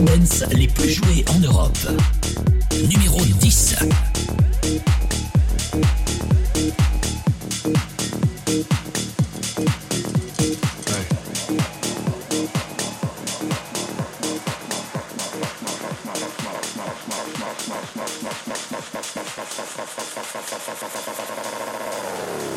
dance 0.01 0.45
les 0.53 0.66
plus 0.68 0.90
jouées 0.90 1.24
en 1.28 1.38
Europe. 1.40 1.76
Numéro 2.88 3.20
10. 3.20 3.76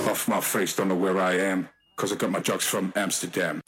Off 0.10 0.28
my 0.28 0.42
face, 0.42 0.76
don't 0.76 0.88
know 0.88 0.96
where 0.96 1.20
I 1.20 1.34
am, 1.34 1.70
cause 1.98 2.12
I 2.12 2.16
got 2.16 2.32
my 2.32 2.40
drugs 2.40 2.66
from 2.66 2.92
Amsterdam. 2.96 3.62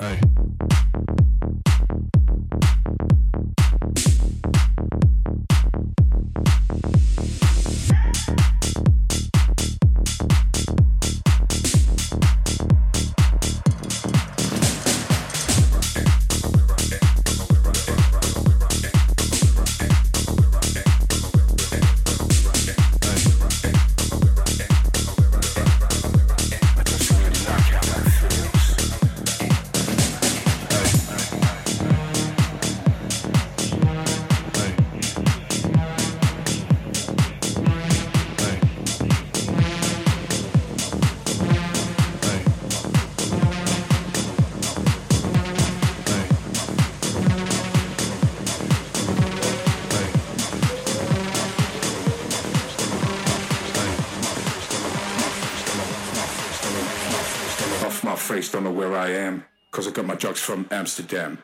from 60.50 60.66
Amsterdam. 60.72 61.44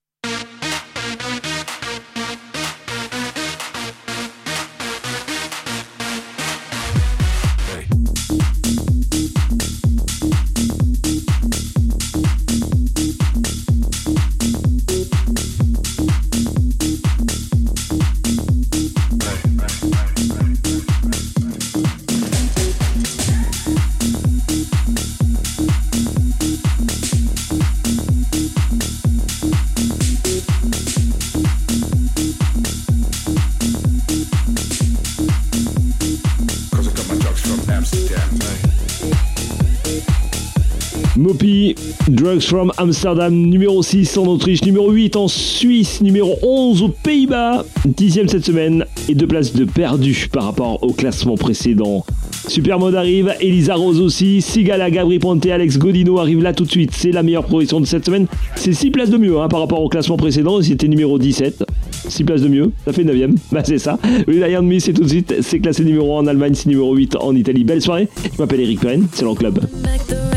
From 42.39 42.71
Amsterdam, 42.77 43.33
numéro 43.35 43.83
6 43.83 44.17
en 44.17 44.25
Autriche, 44.25 44.63
numéro 44.63 44.89
8 44.89 45.15
en 45.17 45.27
Suisse, 45.27 45.99
numéro 46.01 46.37
11 46.41 46.81
aux 46.83 46.87
Pays-Bas, 46.87 47.65
dixième 47.85 48.29
cette 48.29 48.45
semaine 48.45 48.85
et 49.09 49.15
deux 49.15 49.27
places 49.27 49.53
de 49.53 49.65
perdu 49.65 50.29
par 50.31 50.45
rapport 50.45 50.81
au 50.81 50.93
classement 50.93 51.35
précédent. 51.35 52.05
Supermode 52.47 52.95
arrive, 52.95 53.33
Elisa 53.41 53.75
Rose 53.75 53.99
aussi, 53.99 54.41
Sigala, 54.41 54.89
Gabri 54.89 55.19
Ponte, 55.19 55.45
Alex 55.45 55.77
Godino 55.77 56.19
arrive 56.19 56.41
là 56.41 56.53
tout 56.53 56.63
de 56.63 56.71
suite. 56.71 56.91
C'est 56.93 57.11
la 57.11 57.21
meilleure 57.21 57.43
progression 57.43 57.81
de 57.81 57.85
cette 57.85 58.05
semaine. 58.05 58.27
C'est 58.55 58.73
6 58.73 58.91
places 58.91 59.09
de 59.09 59.17
mieux 59.17 59.37
hein, 59.39 59.49
par 59.49 59.59
rapport 59.59 59.81
au 59.81 59.89
classement 59.89 60.17
précédent, 60.17 60.61
c'était 60.61 60.87
numéro 60.87 61.19
17. 61.19 61.65
6 62.07 62.23
places 62.23 62.41
de 62.41 62.47
mieux, 62.47 62.71
ça 62.85 62.93
fait 62.93 63.03
9ème. 63.03 63.35
Bah 63.51 63.61
c'est 63.65 63.77
ça. 63.77 63.99
Rely 64.27 64.55
on 64.57 64.63
Me, 64.63 64.79
c'est 64.79 64.93
tout 64.93 65.03
de 65.03 65.09
suite. 65.09 65.35
C'est 65.41 65.59
classé 65.59 65.83
numéro 65.83 66.17
1 66.17 66.21
en 66.21 66.27
Allemagne, 66.27 66.53
c'est 66.53 66.67
numéro 66.67 66.95
8 66.95 67.17
en 67.17 67.35
Italie. 67.35 67.65
Belle 67.65 67.81
soirée. 67.81 68.07
Je 68.23 68.41
m'appelle 68.41 68.61
Eric 68.61 68.79
Perrin, 68.79 69.01
c'est. 69.11 69.25
Like 69.25 70.30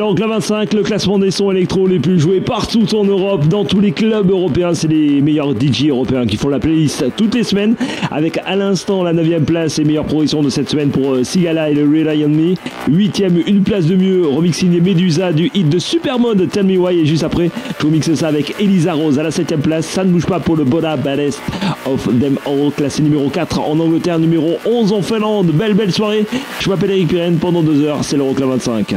L'Enclave 0.00 0.30
25, 0.30 0.72
le 0.72 0.82
classement 0.82 1.18
des 1.18 1.30
sons 1.30 1.50
électro 1.50 1.86
les 1.86 1.98
plus 1.98 2.18
joués 2.18 2.40
partout 2.40 2.86
en 2.96 3.04
Europe, 3.04 3.46
dans 3.48 3.66
tous 3.66 3.80
les 3.80 3.92
clubs 3.92 4.30
européens. 4.30 4.72
C'est 4.72 4.88
les 4.88 5.20
meilleurs 5.20 5.52
DJ 5.52 5.88
européens 5.88 6.24
qui 6.24 6.38
font 6.38 6.48
la 6.48 6.58
playlist 6.58 7.04
toutes 7.18 7.34
les 7.34 7.44
semaines. 7.44 7.74
Avec 8.10 8.40
à 8.46 8.56
l'instant 8.56 9.02
la 9.02 9.12
9 9.12 9.42
place 9.44 9.78
et 9.78 9.84
meilleure 9.84 10.06
progression 10.06 10.42
de 10.42 10.48
cette 10.48 10.70
semaine 10.70 10.88
pour 10.88 11.12
euh, 11.12 11.22
Sigala 11.22 11.68
et 11.68 11.74
le 11.74 11.82
Rely 11.82 12.24
on 12.24 12.30
Me. 12.30 12.54
8 12.88 13.24
une 13.46 13.62
place 13.62 13.84
de 13.84 13.94
mieux, 13.94 14.26
remix 14.26 14.56
signé 14.56 14.80
Medusa 14.80 15.34
du 15.34 15.50
hit 15.52 15.68
de 15.68 15.78
Supermode 15.78 16.48
Tell 16.48 16.64
Me 16.64 16.78
Why. 16.78 17.00
Et 17.00 17.04
juste 17.04 17.24
après, 17.24 17.50
je 17.78 17.84
vous 17.84 17.92
mixe 17.92 18.14
ça 18.14 18.28
avec 18.28 18.54
Elisa 18.58 18.94
Rose 18.94 19.18
à 19.18 19.22
la 19.22 19.30
7 19.30 19.54
place. 19.56 19.84
Ça 19.84 20.02
ne 20.02 20.12
bouge 20.12 20.24
pas 20.24 20.40
pour 20.40 20.56
le 20.56 20.64
Boda 20.64 20.96
Baddest 20.96 21.42
of 21.84 22.06
Them 22.06 22.38
All, 22.46 22.72
classé 22.74 23.02
numéro 23.02 23.28
4 23.28 23.60
en 23.60 23.78
Angleterre, 23.78 24.18
numéro 24.18 24.56
11 24.64 24.94
en 24.94 25.02
Finlande. 25.02 25.48
Belle, 25.48 25.74
belle 25.74 25.92
soirée. 25.92 26.24
Je 26.58 26.70
m'appelle 26.70 26.92
Eric 26.92 27.08
Pirenne 27.08 27.36
pendant 27.36 27.60
deux 27.60 27.82
heures. 27.84 27.98
C'est 28.00 28.16
l'Euroclub 28.16 28.48
25. 28.48 28.94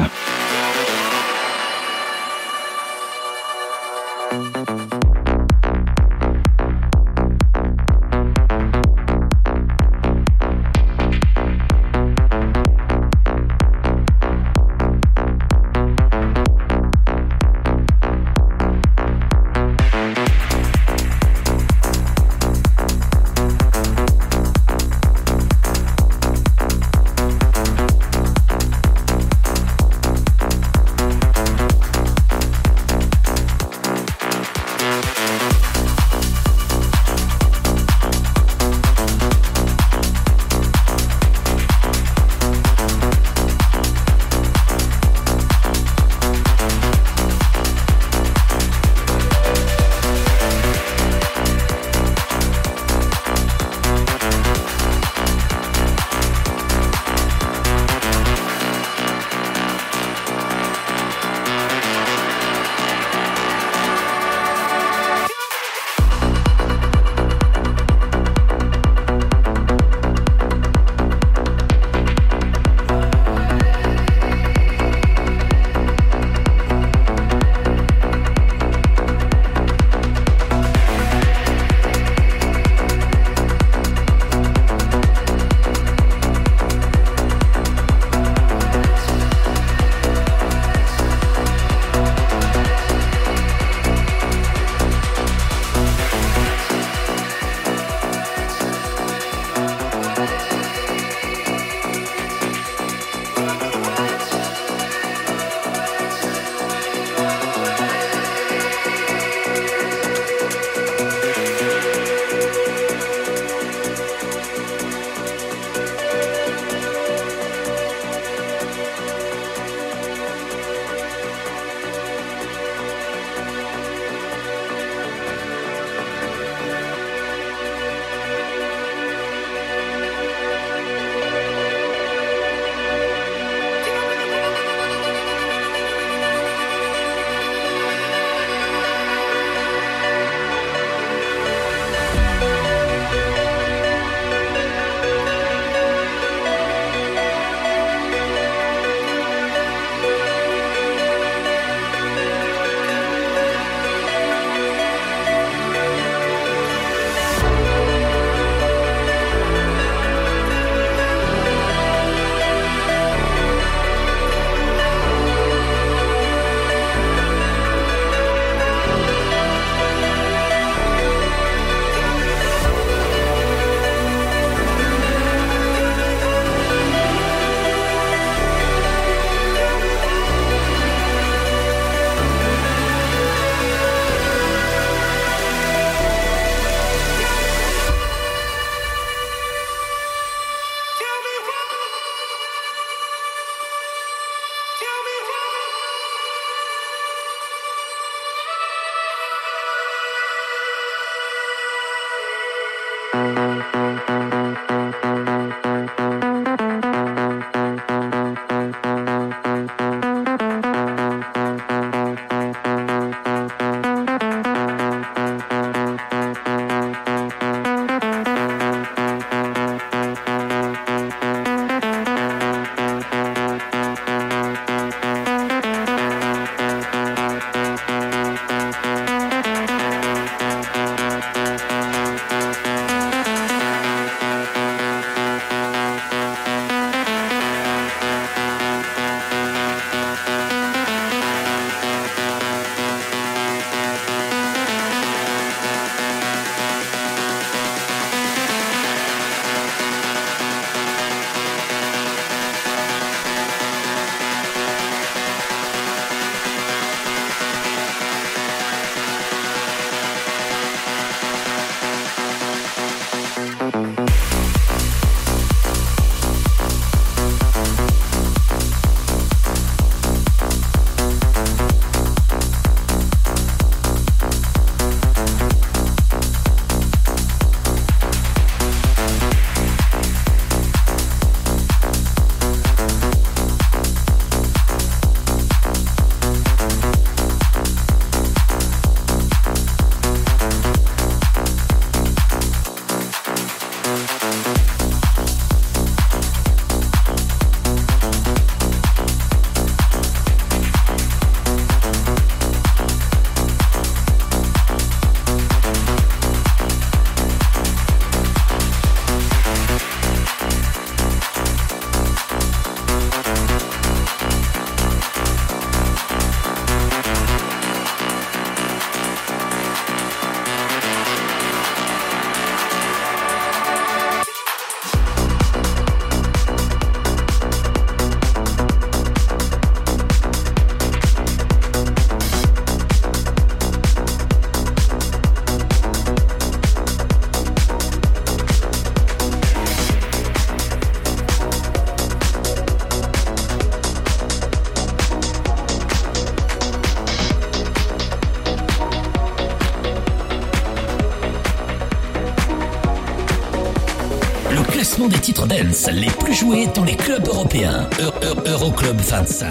Les 355.61 356.07
plus 356.19 356.33
joués 356.33 356.67
dans 356.73 356.83
les 356.83 356.95
clubs 356.95 357.27
européens. 357.27 357.87
Eu- 357.99 358.25
Eu- 358.25 358.49
Euroclub 358.51 358.99
25. 358.99 359.49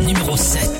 Numéro 0.00 0.34
7. 0.36 0.77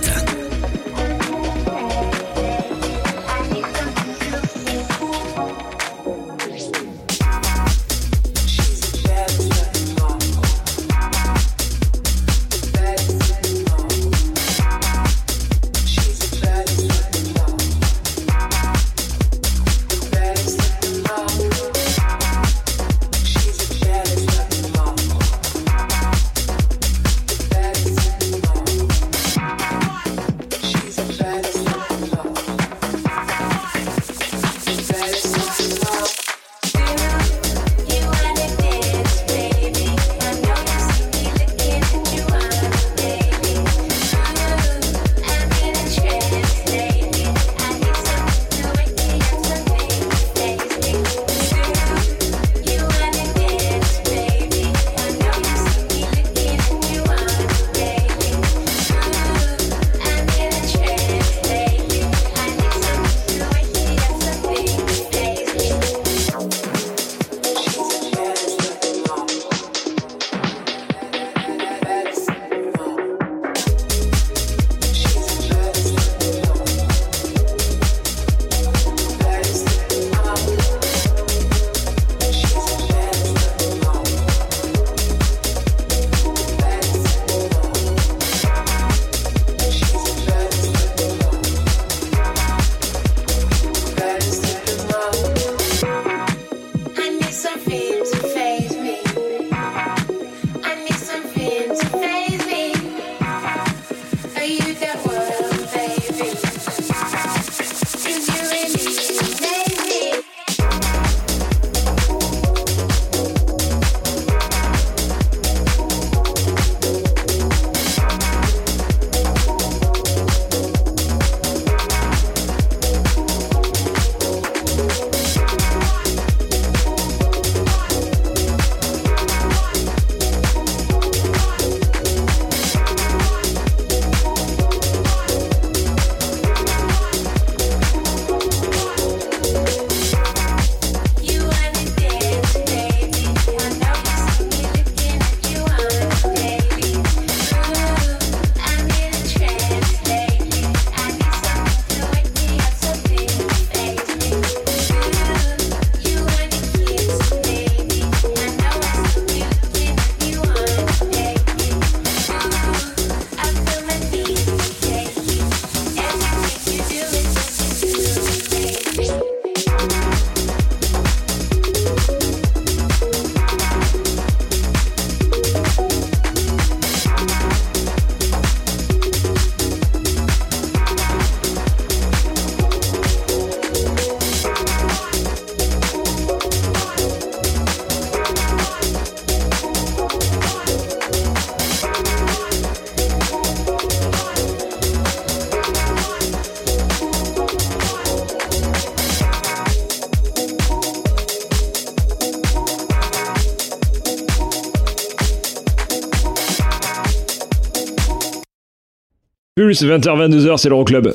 Plus 209.59 209.83
20h22h, 209.83 210.57
c'est 210.57 210.69
l'Euroclub. 210.69 211.13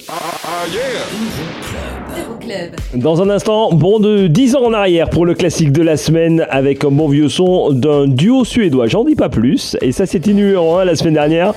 Euroclub. 2.19 2.75
Dans 2.93 3.21
un 3.21 3.29
instant, 3.29 3.71
bon 3.71 3.99
de 3.99 4.27
10 4.27 4.57
ans 4.57 4.65
en 4.65 4.73
arrière 4.73 5.09
pour 5.09 5.25
le 5.25 5.33
classique 5.33 5.71
de 5.71 5.81
la 5.81 5.95
semaine 5.95 6.45
avec 6.49 6.83
un 6.83 6.91
bon 6.91 7.07
vieux 7.07 7.29
son 7.29 7.71
d'un 7.71 8.05
duo 8.05 8.43
suédois. 8.43 8.87
J'en 8.87 9.05
dis 9.05 9.15
pas 9.15 9.29
plus. 9.29 9.77
Et 9.79 9.93
ça, 9.93 10.05
c'était 10.05 10.33
numéro 10.33 10.75
1 10.75 10.83
la 10.83 10.97
semaine 10.97 11.13
dernière. 11.13 11.53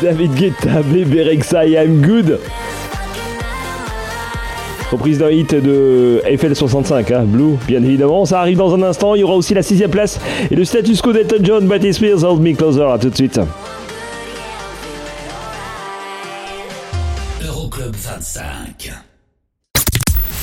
David 0.00 0.32
Guetta, 0.34 0.80
Bereksa 0.84 1.66
et 1.66 1.72
I'm 1.72 2.00
Good. 2.00 2.38
Reprise 4.92 5.18
d'un 5.18 5.30
hit 5.30 5.56
de 5.56 6.22
Eiffel 6.24 6.54
65, 6.54 7.10
hein, 7.10 7.24
Blue, 7.26 7.56
bien 7.66 7.82
évidemment. 7.82 8.24
Ça 8.24 8.38
arrive 8.38 8.58
dans 8.58 8.72
un 8.72 8.82
instant. 8.84 9.16
Il 9.16 9.22
y 9.22 9.24
aura 9.24 9.34
aussi 9.34 9.54
la 9.54 9.64
sixième 9.64 9.90
place 9.90 10.20
et 10.48 10.54
le 10.54 10.64
status 10.64 11.02
quo 11.02 11.12
d'Elton 11.12 11.42
John, 11.42 11.66
Britney 11.66 11.92
Spears, 11.92 12.22
Hold 12.22 12.40
Me 12.40 12.54
Closer. 12.54 12.84
À 12.84 12.96
tout 12.96 13.10
de 13.10 13.16
suite. 13.16 13.40
25. 18.06 18.92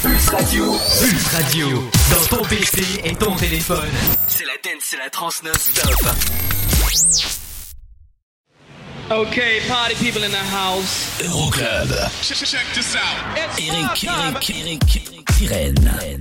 Pulse 0.02 0.30
Radio. 0.30 0.72
Pulse 1.00 1.28
Radio. 1.28 1.90
Dans 2.12 2.38
ton 2.38 2.44
PC 2.44 2.84
et 3.06 3.16
ton 3.16 3.34
téléphone. 3.38 3.90
C'est 4.28 4.44
la 4.44 4.52
dance, 4.62 4.84
c'est 4.84 4.98
la 4.98 5.10
trans 5.10 5.30
non-stop. 5.46 5.94
Okay, 9.10 9.62
party 9.70 9.96
people 9.96 10.24
in 10.26 10.32
the 10.32 10.46
house. 10.52 11.22
Euroclub. 11.24 11.90
Check, 12.22 12.38
check 12.40 12.66
this 12.74 12.96
out. 12.96 13.38
It's 13.38 13.58
Eric. 13.58 14.04
Eric, 14.04 14.50
Eric, 14.50 14.96
Eric, 15.08 15.26
Pirenne. 15.38 16.20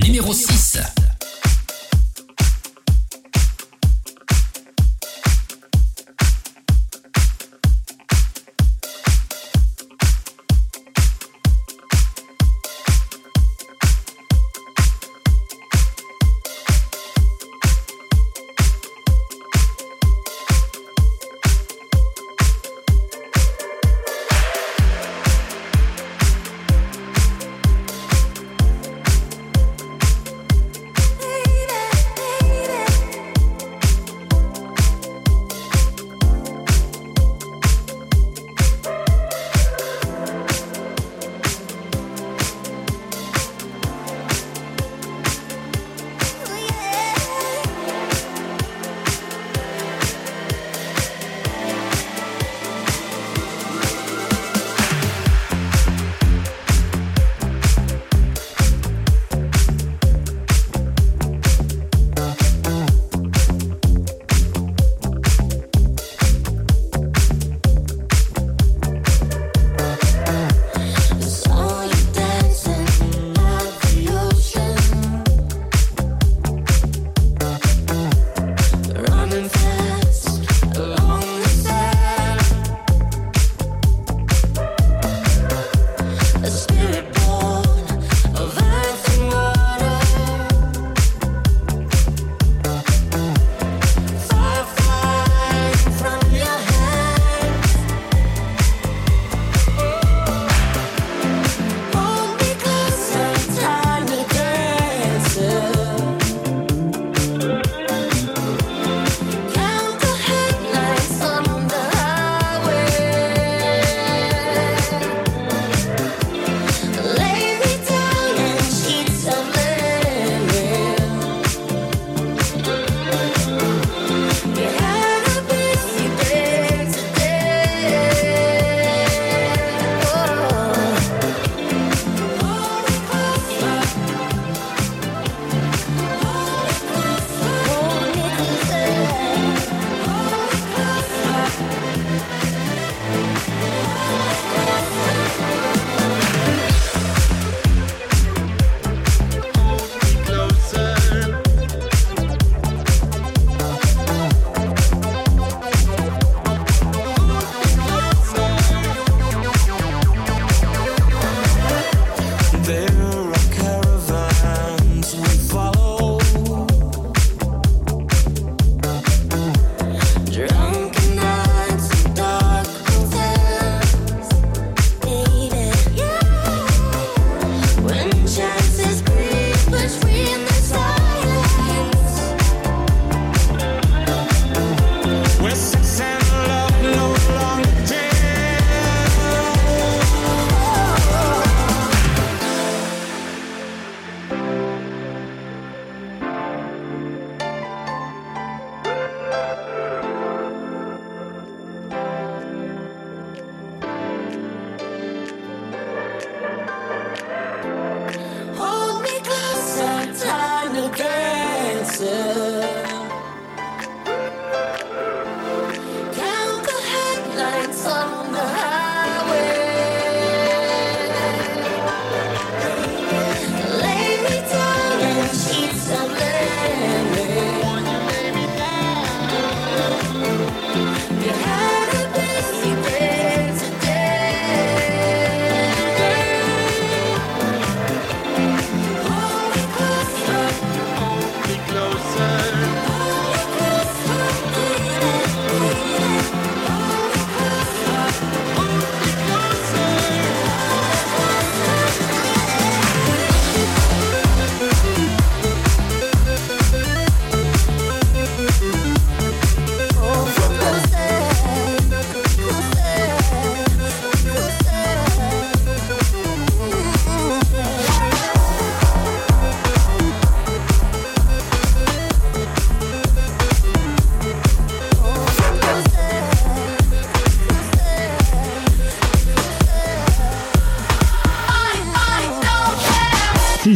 Numéro 0.00 0.32
6. 0.32 0.78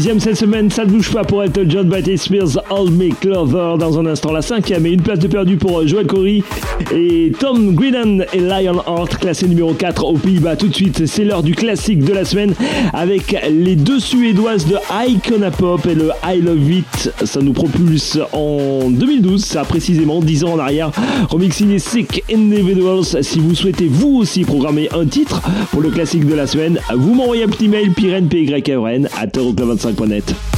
Sixième 0.07 0.21
cette 0.21 0.37
semaine, 0.37 0.71
ça 0.71 0.85
ne 0.85 0.91
bouge 0.93 1.13
pas 1.13 1.25
pour 1.25 1.43
être 1.43 1.65
John 1.67 1.89
Baptiste 1.89 2.27
Spears, 2.27 2.63
All 2.71 2.93
Me 2.93 3.13
Clover. 3.13 3.75
Dans 3.77 3.99
un 3.99 4.07
instant, 4.07 4.31
la 4.31 4.41
cinquième 4.41 4.87
et 4.87 4.91
une 4.91 5.03
place 5.03 5.19
de 5.19 5.27
perdu 5.27 5.57
pour 5.57 5.85
Joel 5.85 6.07
Corey 6.07 6.45
et 6.93 7.33
Tom 7.39 7.75
Greenan 7.75 8.25
et 8.33 8.41
Lionheart, 8.41 9.17
classé 9.19 9.49
numéro 9.49 9.73
4 9.73 10.05
aux 10.05 10.19
Pays-Bas. 10.19 10.57
Tout 10.57 10.69
de 10.69 10.75
suite, 10.75 11.07
c'est 11.07 11.25
l'heure 11.25 11.43
du 11.43 11.55
classique 11.55 12.05
de 12.05 12.13
la 12.13 12.25
semaine 12.25 12.55
avec 12.93 13.37
les 13.51 13.77
deux 13.77 13.99
Suédoises 13.99 14.67
de 14.67 14.77
Icona 15.09 15.51
Pop 15.51 15.87
et 15.87 15.95
le 15.95 16.11
I 16.25 16.41
Love 16.41 16.71
It. 16.71 17.13
Ça 17.25 17.41
nous 17.41 17.53
propulse 17.53 18.19
en 18.33 18.91
2012, 18.91 19.45
ça 19.45 19.63
a 19.63 19.65
précisément 19.65 20.21
10 20.21 20.45
ans 20.45 20.53
en 20.55 20.59
arrière. 20.59 20.91
Remix 21.29 21.57
signé 21.57 21.79
Sick 21.79 22.23
Individuals. 22.33 23.23
Si 23.23 23.41
vous 23.41 23.55
souhaitez 23.55 23.89
vous 23.89 24.19
aussi 24.19 24.45
programmer 24.45 24.89
un 24.95 25.07
titre 25.07 25.43
pour 25.71 25.81
le 25.81 25.91
classique 25.91 26.27
de 26.27 26.35
la 26.35 26.47
semaine, 26.47 26.79
vous 26.95 27.15
m'envoyez 27.15 27.45
un 27.45 27.49
petit 27.49 27.69
mail 27.69 27.93
pyrenpyvrn 27.93 29.07
at 29.17 29.27
25net 29.27 30.56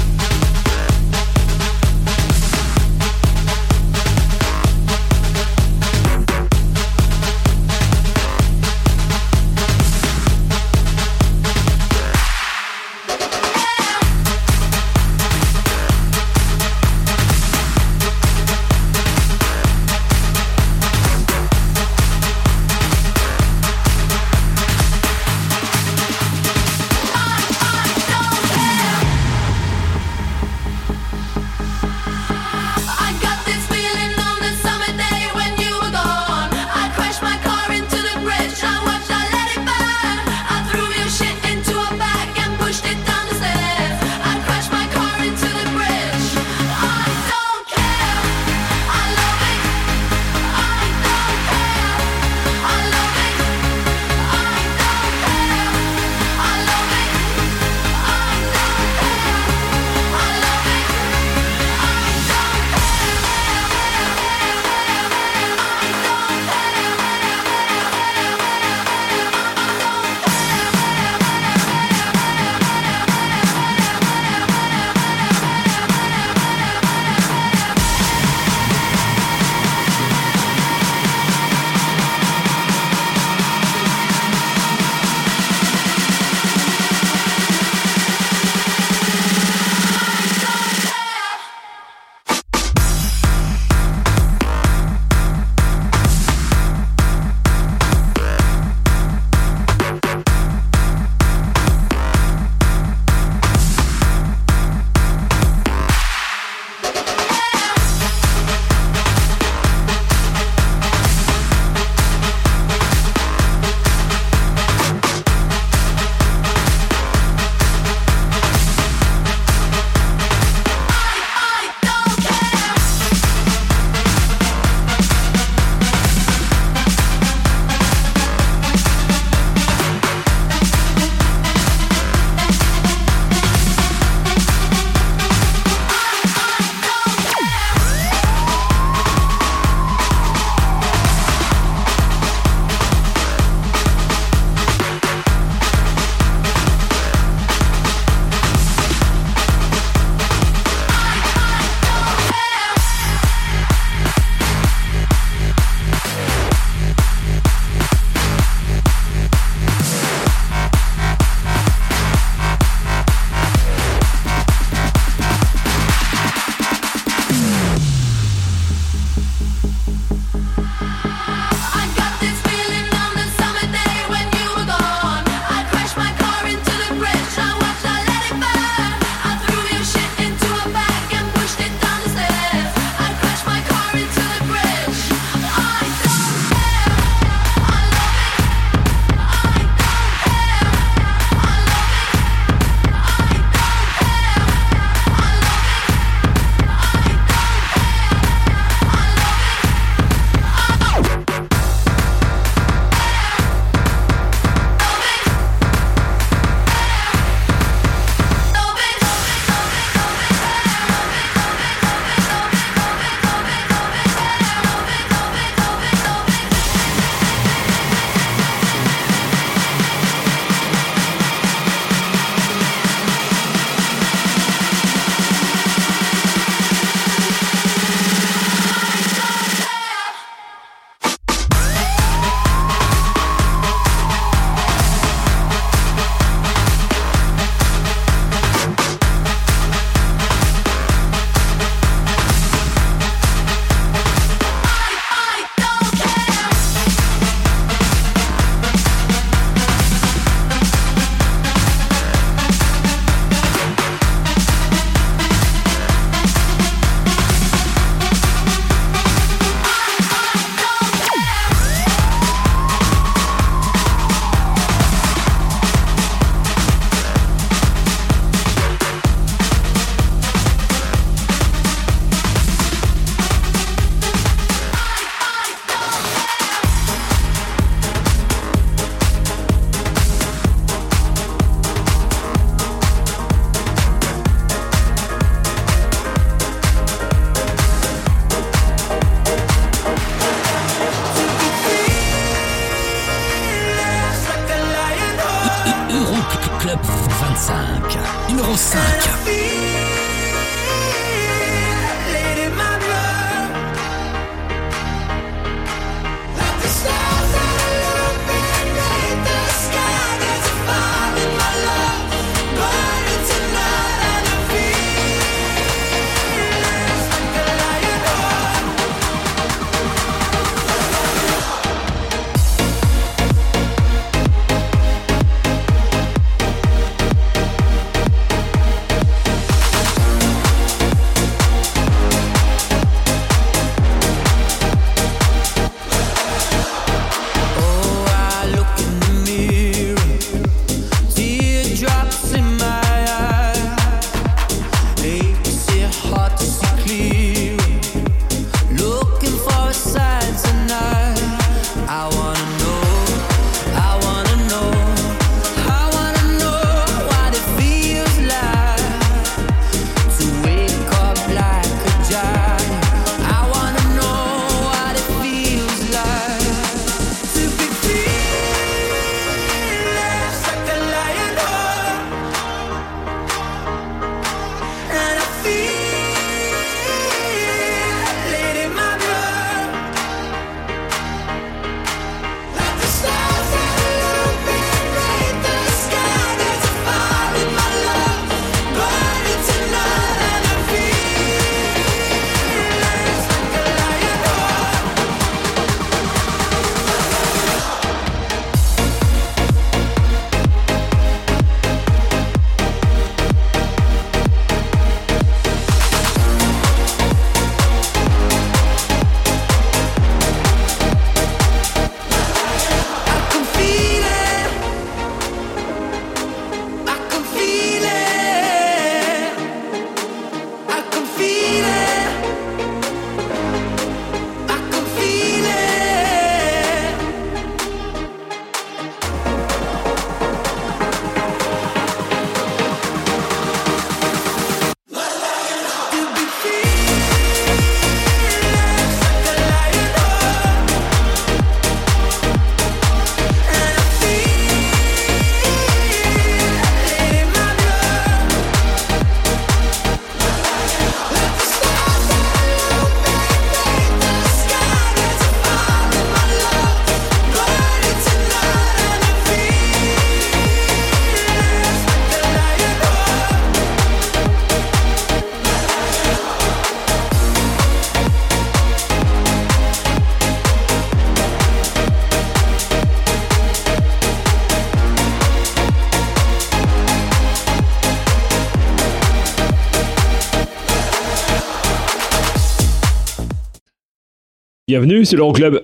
Bienvenue, 484.68 485.02
c'est 485.06 485.16
l'Euroclub. 485.16 485.60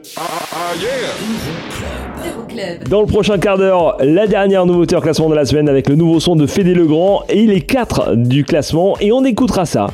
Dans 2.89 3.03
le 3.03 3.07
prochain 3.07 3.37
quart 3.37 3.59
d'heure, 3.59 3.99
la 4.01 4.27
dernière 4.27 4.65
nouveauté 4.65 4.97
en 4.97 5.03
classement 5.03 5.29
de 5.29 5.35
la 5.35 5.45
semaine 5.45 5.69
avec 5.69 5.91
le 5.91 5.95
nouveau 5.95 6.21
son 6.21 6.37
de 6.37 6.47
Fédé 6.47 6.73
Legrand 6.73 7.23
et 7.29 7.47
les 7.47 7.61
4 7.61 8.15
du 8.17 8.45
classement 8.45 8.97
et 9.01 9.13
on 9.13 9.23
écoutera 9.27 9.67
ça. 9.67 9.89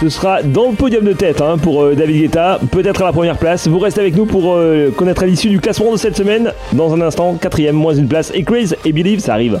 Ce 0.00 0.08
sera 0.08 0.42
dans 0.42 0.70
le 0.70 0.74
podium 0.74 1.04
de 1.04 1.12
tête 1.12 1.40
hein, 1.40 1.56
pour 1.56 1.84
euh, 1.84 1.94
David 1.94 2.22
Guetta, 2.22 2.58
peut-être 2.72 3.02
à 3.02 3.04
la 3.06 3.12
première 3.12 3.38
place. 3.38 3.68
Vous 3.68 3.78
restez 3.78 4.00
avec 4.00 4.16
nous 4.16 4.26
pour 4.26 4.54
euh, 4.54 4.90
connaître 4.90 5.24
l'issue 5.24 5.48
du 5.48 5.60
classement 5.60 5.92
de 5.92 5.96
cette 5.96 6.16
semaine. 6.16 6.52
Dans 6.72 6.92
un 6.92 7.00
instant, 7.00 7.34
quatrième, 7.34 7.76
moins 7.76 7.94
une 7.94 8.08
place. 8.08 8.32
Et 8.34 8.42
Craze 8.42 8.74
et 8.84 8.92
Believe, 8.92 9.20
ça 9.20 9.34
arrive. 9.34 9.60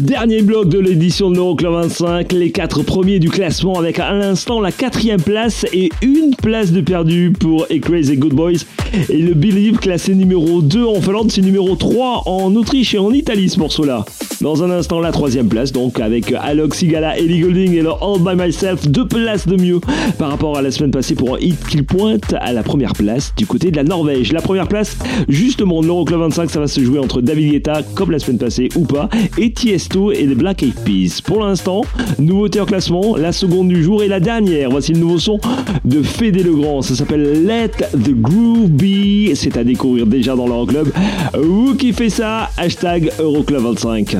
Dernier 0.00 0.42
bloc 0.42 0.68
de 0.68 0.78
l'édition 0.78 1.28
de 1.28 1.34
l'Euroclub 1.34 1.72
25, 1.72 2.30
les 2.30 2.52
quatre 2.52 2.84
premiers 2.84 3.18
du 3.18 3.30
classement 3.30 3.76
avec 3.80 3.98
à 3.98 4.12
l'instant 4.12 4.60
la 4.60 4.70
quatrième 4.70 5.20
place 5.20 5.66
et 5.72 5.90
une 6.02 6.36
place 6.36 6.70
de 6.70 6.80
perdu 6.80 7.32
pour 7.32 7.64
A 7.64 7.78
Crazy 7.80 8.16
Good 8.16 8.32
Boys 8.32 8.64
et 9.08 9.18
le 9.18 9.34
Believe 9.34 9.78
classé 9.78 10.14
numéro 10.14 10.62
2 10.62 10.84
en 10.84 11.00
Finlande, 11.00 11.30
c'est 11.30 11.42
numéro 11.42 11.74
3 11.74 12.22
en 12.26 12.54
Autriche 12.54 12.94
et 12.94 12.98
en 12.98 13.12
Italie 13.12 13.48
ce 13.48 13.58
morceau-là. 13.58 14.04
Dans 14.40 14.62
un 14.62 14.70
instant, 14.70 15.00
la 15.00 15.10
troisième 15.10 15.48
place, 15.48 15.72
donc 15.72 15.98
avec 15.98 16.32
Alok 16.32 16.74
Sigala, 16.74 17.18
Ellie 17.18 17.40
Golding 17.40 17.74
et 17.74 17.82
le 17.82 17.90
All 17.90 18.20
By 18.20 18.40
Myself, 18.40 18.86
deux 18.88 19.06
places 19.06 19.48
de 19.48 19.60
mieux 19.60 19.80
par 20.16 20.30
rapport 20.30 20.56
à 20.56 20.62
la 20.62 20.70
semaine 20.70 20.92
passée 20.92 21.16
pour 21.16 21.34
un 21.34 21.38
hit 21.40 21.58
qu'il 21.68 21.84
pointe 21.84 22.34
à 22.40 22.52
la 22.52 22.62
première 22.62 22.92
place 22.92 23.32
du 23.36 23.46
côté 23.46 23.72
de 23.72 23.76
la 23.76 23.82
Norvège. 23.82 24.32
La 24.32 24.40
première 24.40 24.68
place, 24.68 24.96
justement, 25.28 25.80
de 25.82 25.86
l'Euroclub 25.86 26.20
25, 26.20 26.50
ça 26.50 26.60
va 26.60 26.68
se 26.68 26.80
jouer 26.80 27.00
entre 27.00 27.20
David 27.20 27.50
Guetta, 27.50 27.82
comme 27.94 28.12
la 28.12 28.20
semaine 28.20 28.38
passée 28.38 28.68
ou 28.76 28.84
pas, 28.84 29.08
et 29.38 29.52
Tiesto 29.52 30.12
et 30.12 30.24
les 30.24 30.36
Black 30.36 30.62
Eyed 30.62 30.74
Peas. 30.84 31.20
Pour 31.20 31.44
l'instant, 31.44 31.82
nouveauté 32.20 32.60
en 32.60 32.66
classement, 32.66 33.16
la 33.16 33.32
seconde 33.32 33.68
du 33.68 33.82
jour 33.82 34.04
et 34.04 34.08
la 34.08 34.20
dernière. 34.20 34.70
Voici 34.70 34.92
le 34.92 35.00
nouveau 35.00 35.18
son 35.18 35.40
de 35.84 36.00
Fédé 36.02 36.44
Legrand. 36.44 36.82
Ça 36.82 36.94
s'appelle 36.94 37.44
Let 37.44 37.70
the 37.92 38.14
Groove 38.14 38.70
C'est 39.34 39.56
à 39.56 39.64
découvrir 39.64 40.06
déjà 40.06 40.36
dans 40.36 40.46
l'Euroclub. 40.46 40.88
Vous 41.34 41.74
qui 41.74 41.92
fait 41.92 42.10
ça 42.10 42.50
Hashtag 42.56 43.10
Euroclub 43.18 43.60
25. 43.60 44.16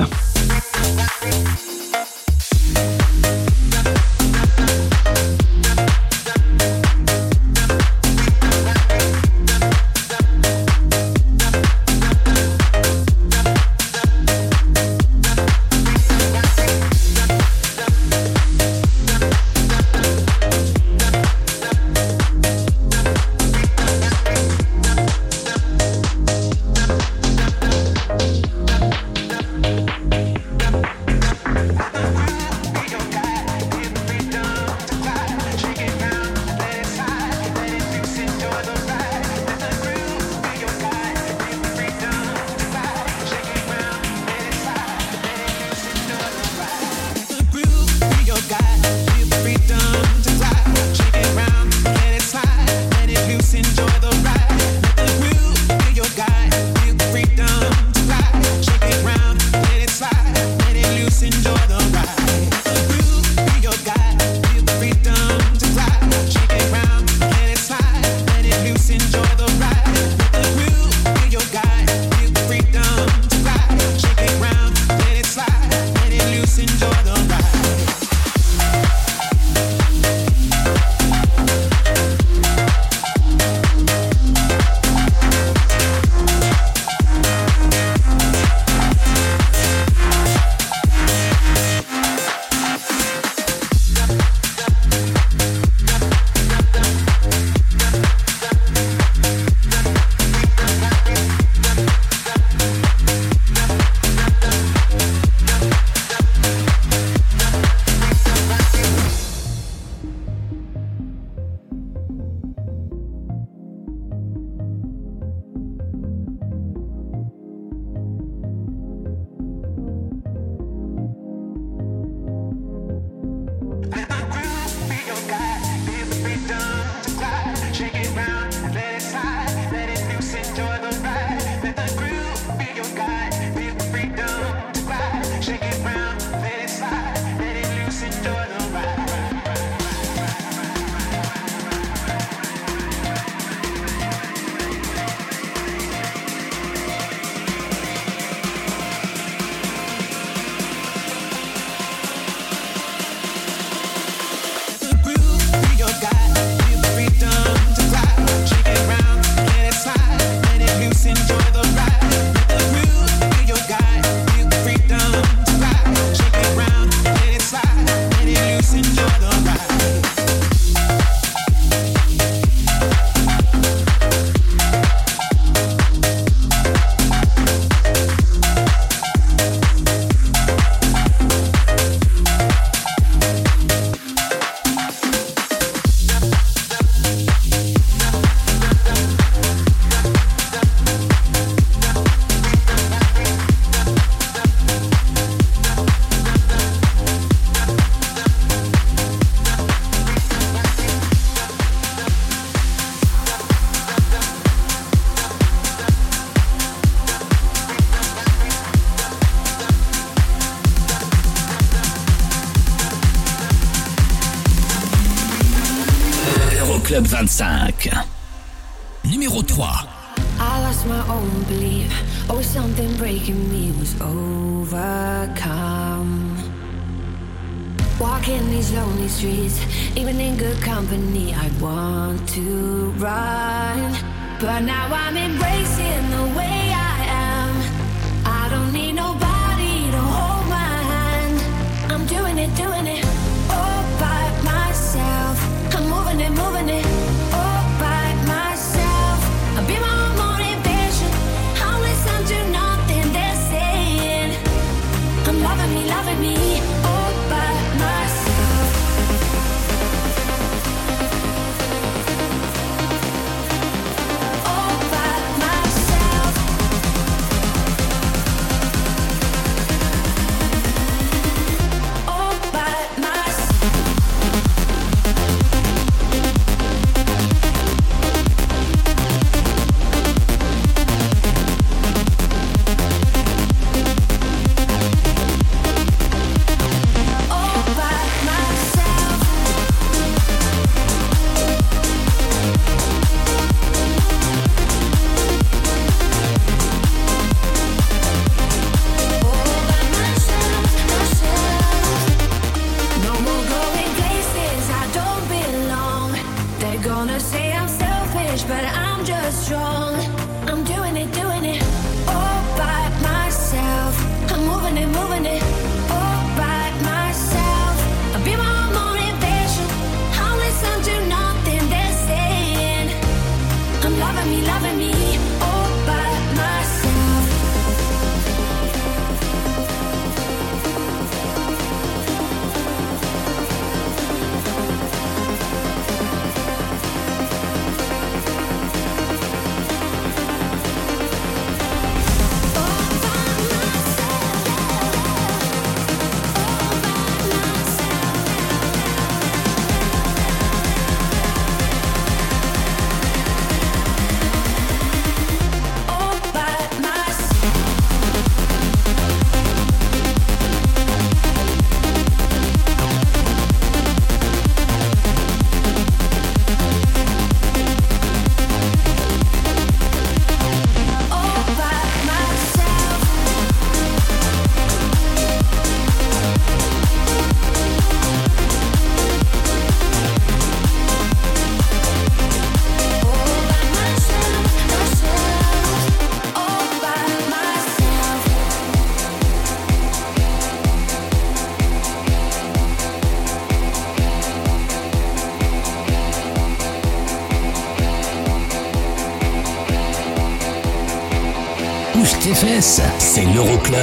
Fesses, 402.33 402.81
c'est 402.99 403.25
l'Euroclub. 403.25 403.77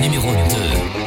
Numéro 0.00 0.32
2. 0.32 0.97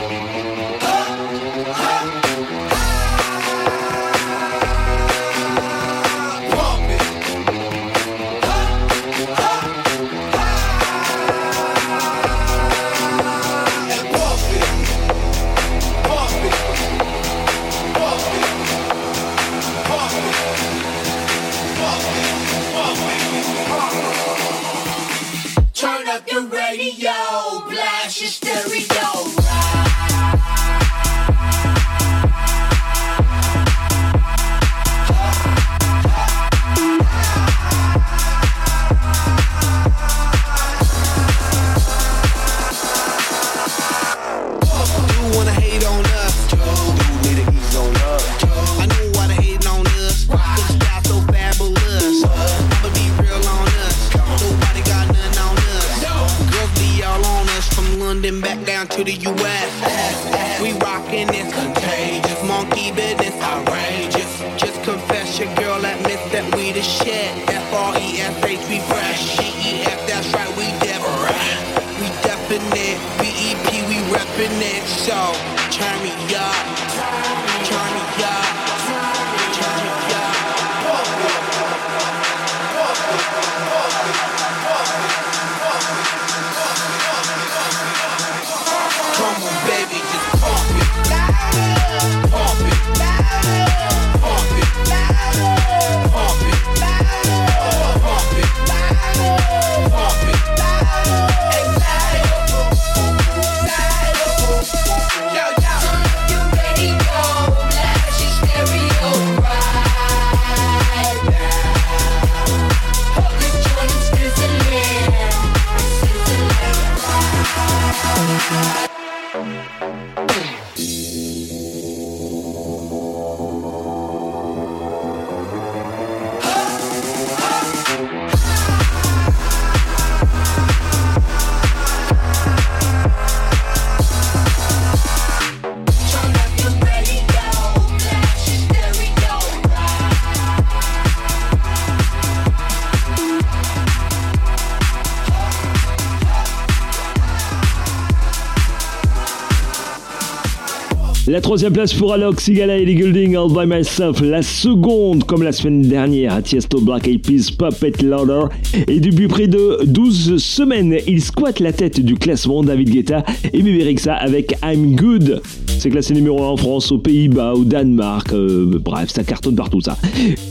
Troisième 151.52 151.74
place 151.74 151.94
pour 151.94 152.14
Alok, 152.14 152.40
Sigala 152.40 152.78
et 152.78 152.96
Golding 152.96 153.36
All 153.36 153.50
By 153.50 153.66
Myself. 153.68 154.22
La 154.22 154.42
seconde, 154.42 155.26
comme 155.26 155.44
la 155.44 155.52
semaine 155.52 155.82
dernière, 155.82 156.36
à 156.36 156.42
Tiesto 156.42 156.80
Black 156.80 157.10
Eyed 157.10 157.22
Peas, 157.22 157.52
Puppet 157.52 158.02
Louder. 158.02 158.44
Et 158.88 159.02
depuis 159.02 159.28
près 159.28 159.48
de 159.48 159.80
12 159.84 160.42
semaines, 160.42 160.96
il 161.08 161.22
squatte 161.22 161.60
la 161.60 161.74
tête 161.74 162.00
du 162.00 162.16
classement 162.16 162.64
David 162.64 162.92
Guetta 162.92 163.26
et 163.52 163.62
Bébé 163.62 163.94
avec 164.08 164.56
I'm 164.64 164.96
Good. 164.96 165.42
C'est 165.78 165.90
classé 165.90 166.14
numéro 166.14 166.42
1 166.42 166.48
en 166.48 166.58
France, 166.58 166.90
aux 166.94 167.00
Pays-Bas, 167.00 167.54
au 167.56 167.66
Danemark. 167.66 168.32
euh, 168.32 168.80
bref, 168.80 169.10
ça 169.10 169.24
cartonne 169.24 169.56
partout 169.56 169.82
ça. 169.82 169.98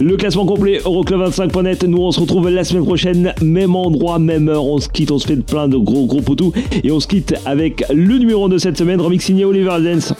Le 0.00 0.16
classement 0.18 0.44
complet, 0.44 0.80
Euroclub25.net. 0.84 1.84
Nous, 1.84 1.98
on 1.98 2.10
se 2.10 2.20
retrouve 2.20 2.50
la 2.50 2.64
semaine 2.64 2.84
prochaine, 2.84 3.32
même 3.40 3.74
endroit, 3.74 4.18
même 4.18 4.50
heure. 4.50 4.66
On 4.66 4.78
se 4.78 4.88
quitte, 4.88 5.12
on 5.12 5.18
se 5.18 5.26
fait 5.26 5.36
plein 5.36 5.66
de 5.66 5.78
gros 5.78 6.04
gros 6.04 6.20
poutous. 6.20 6.52
Et 6.84 6.90
on 6.90 7.00
se 7.00 7.06
quitte 7.06 7.36
avec 7.46 7.84
le 7.90 8.18
numéro 8.18 8.44
1 8.44 8.48
de 8.50 8.58
cette 8.58 8.76
semaine, 8.76 9.00
remix 9.00 9.24
signé 9.24 9.46
Oliver 9.46 9.78
Dance. 9.82 10.12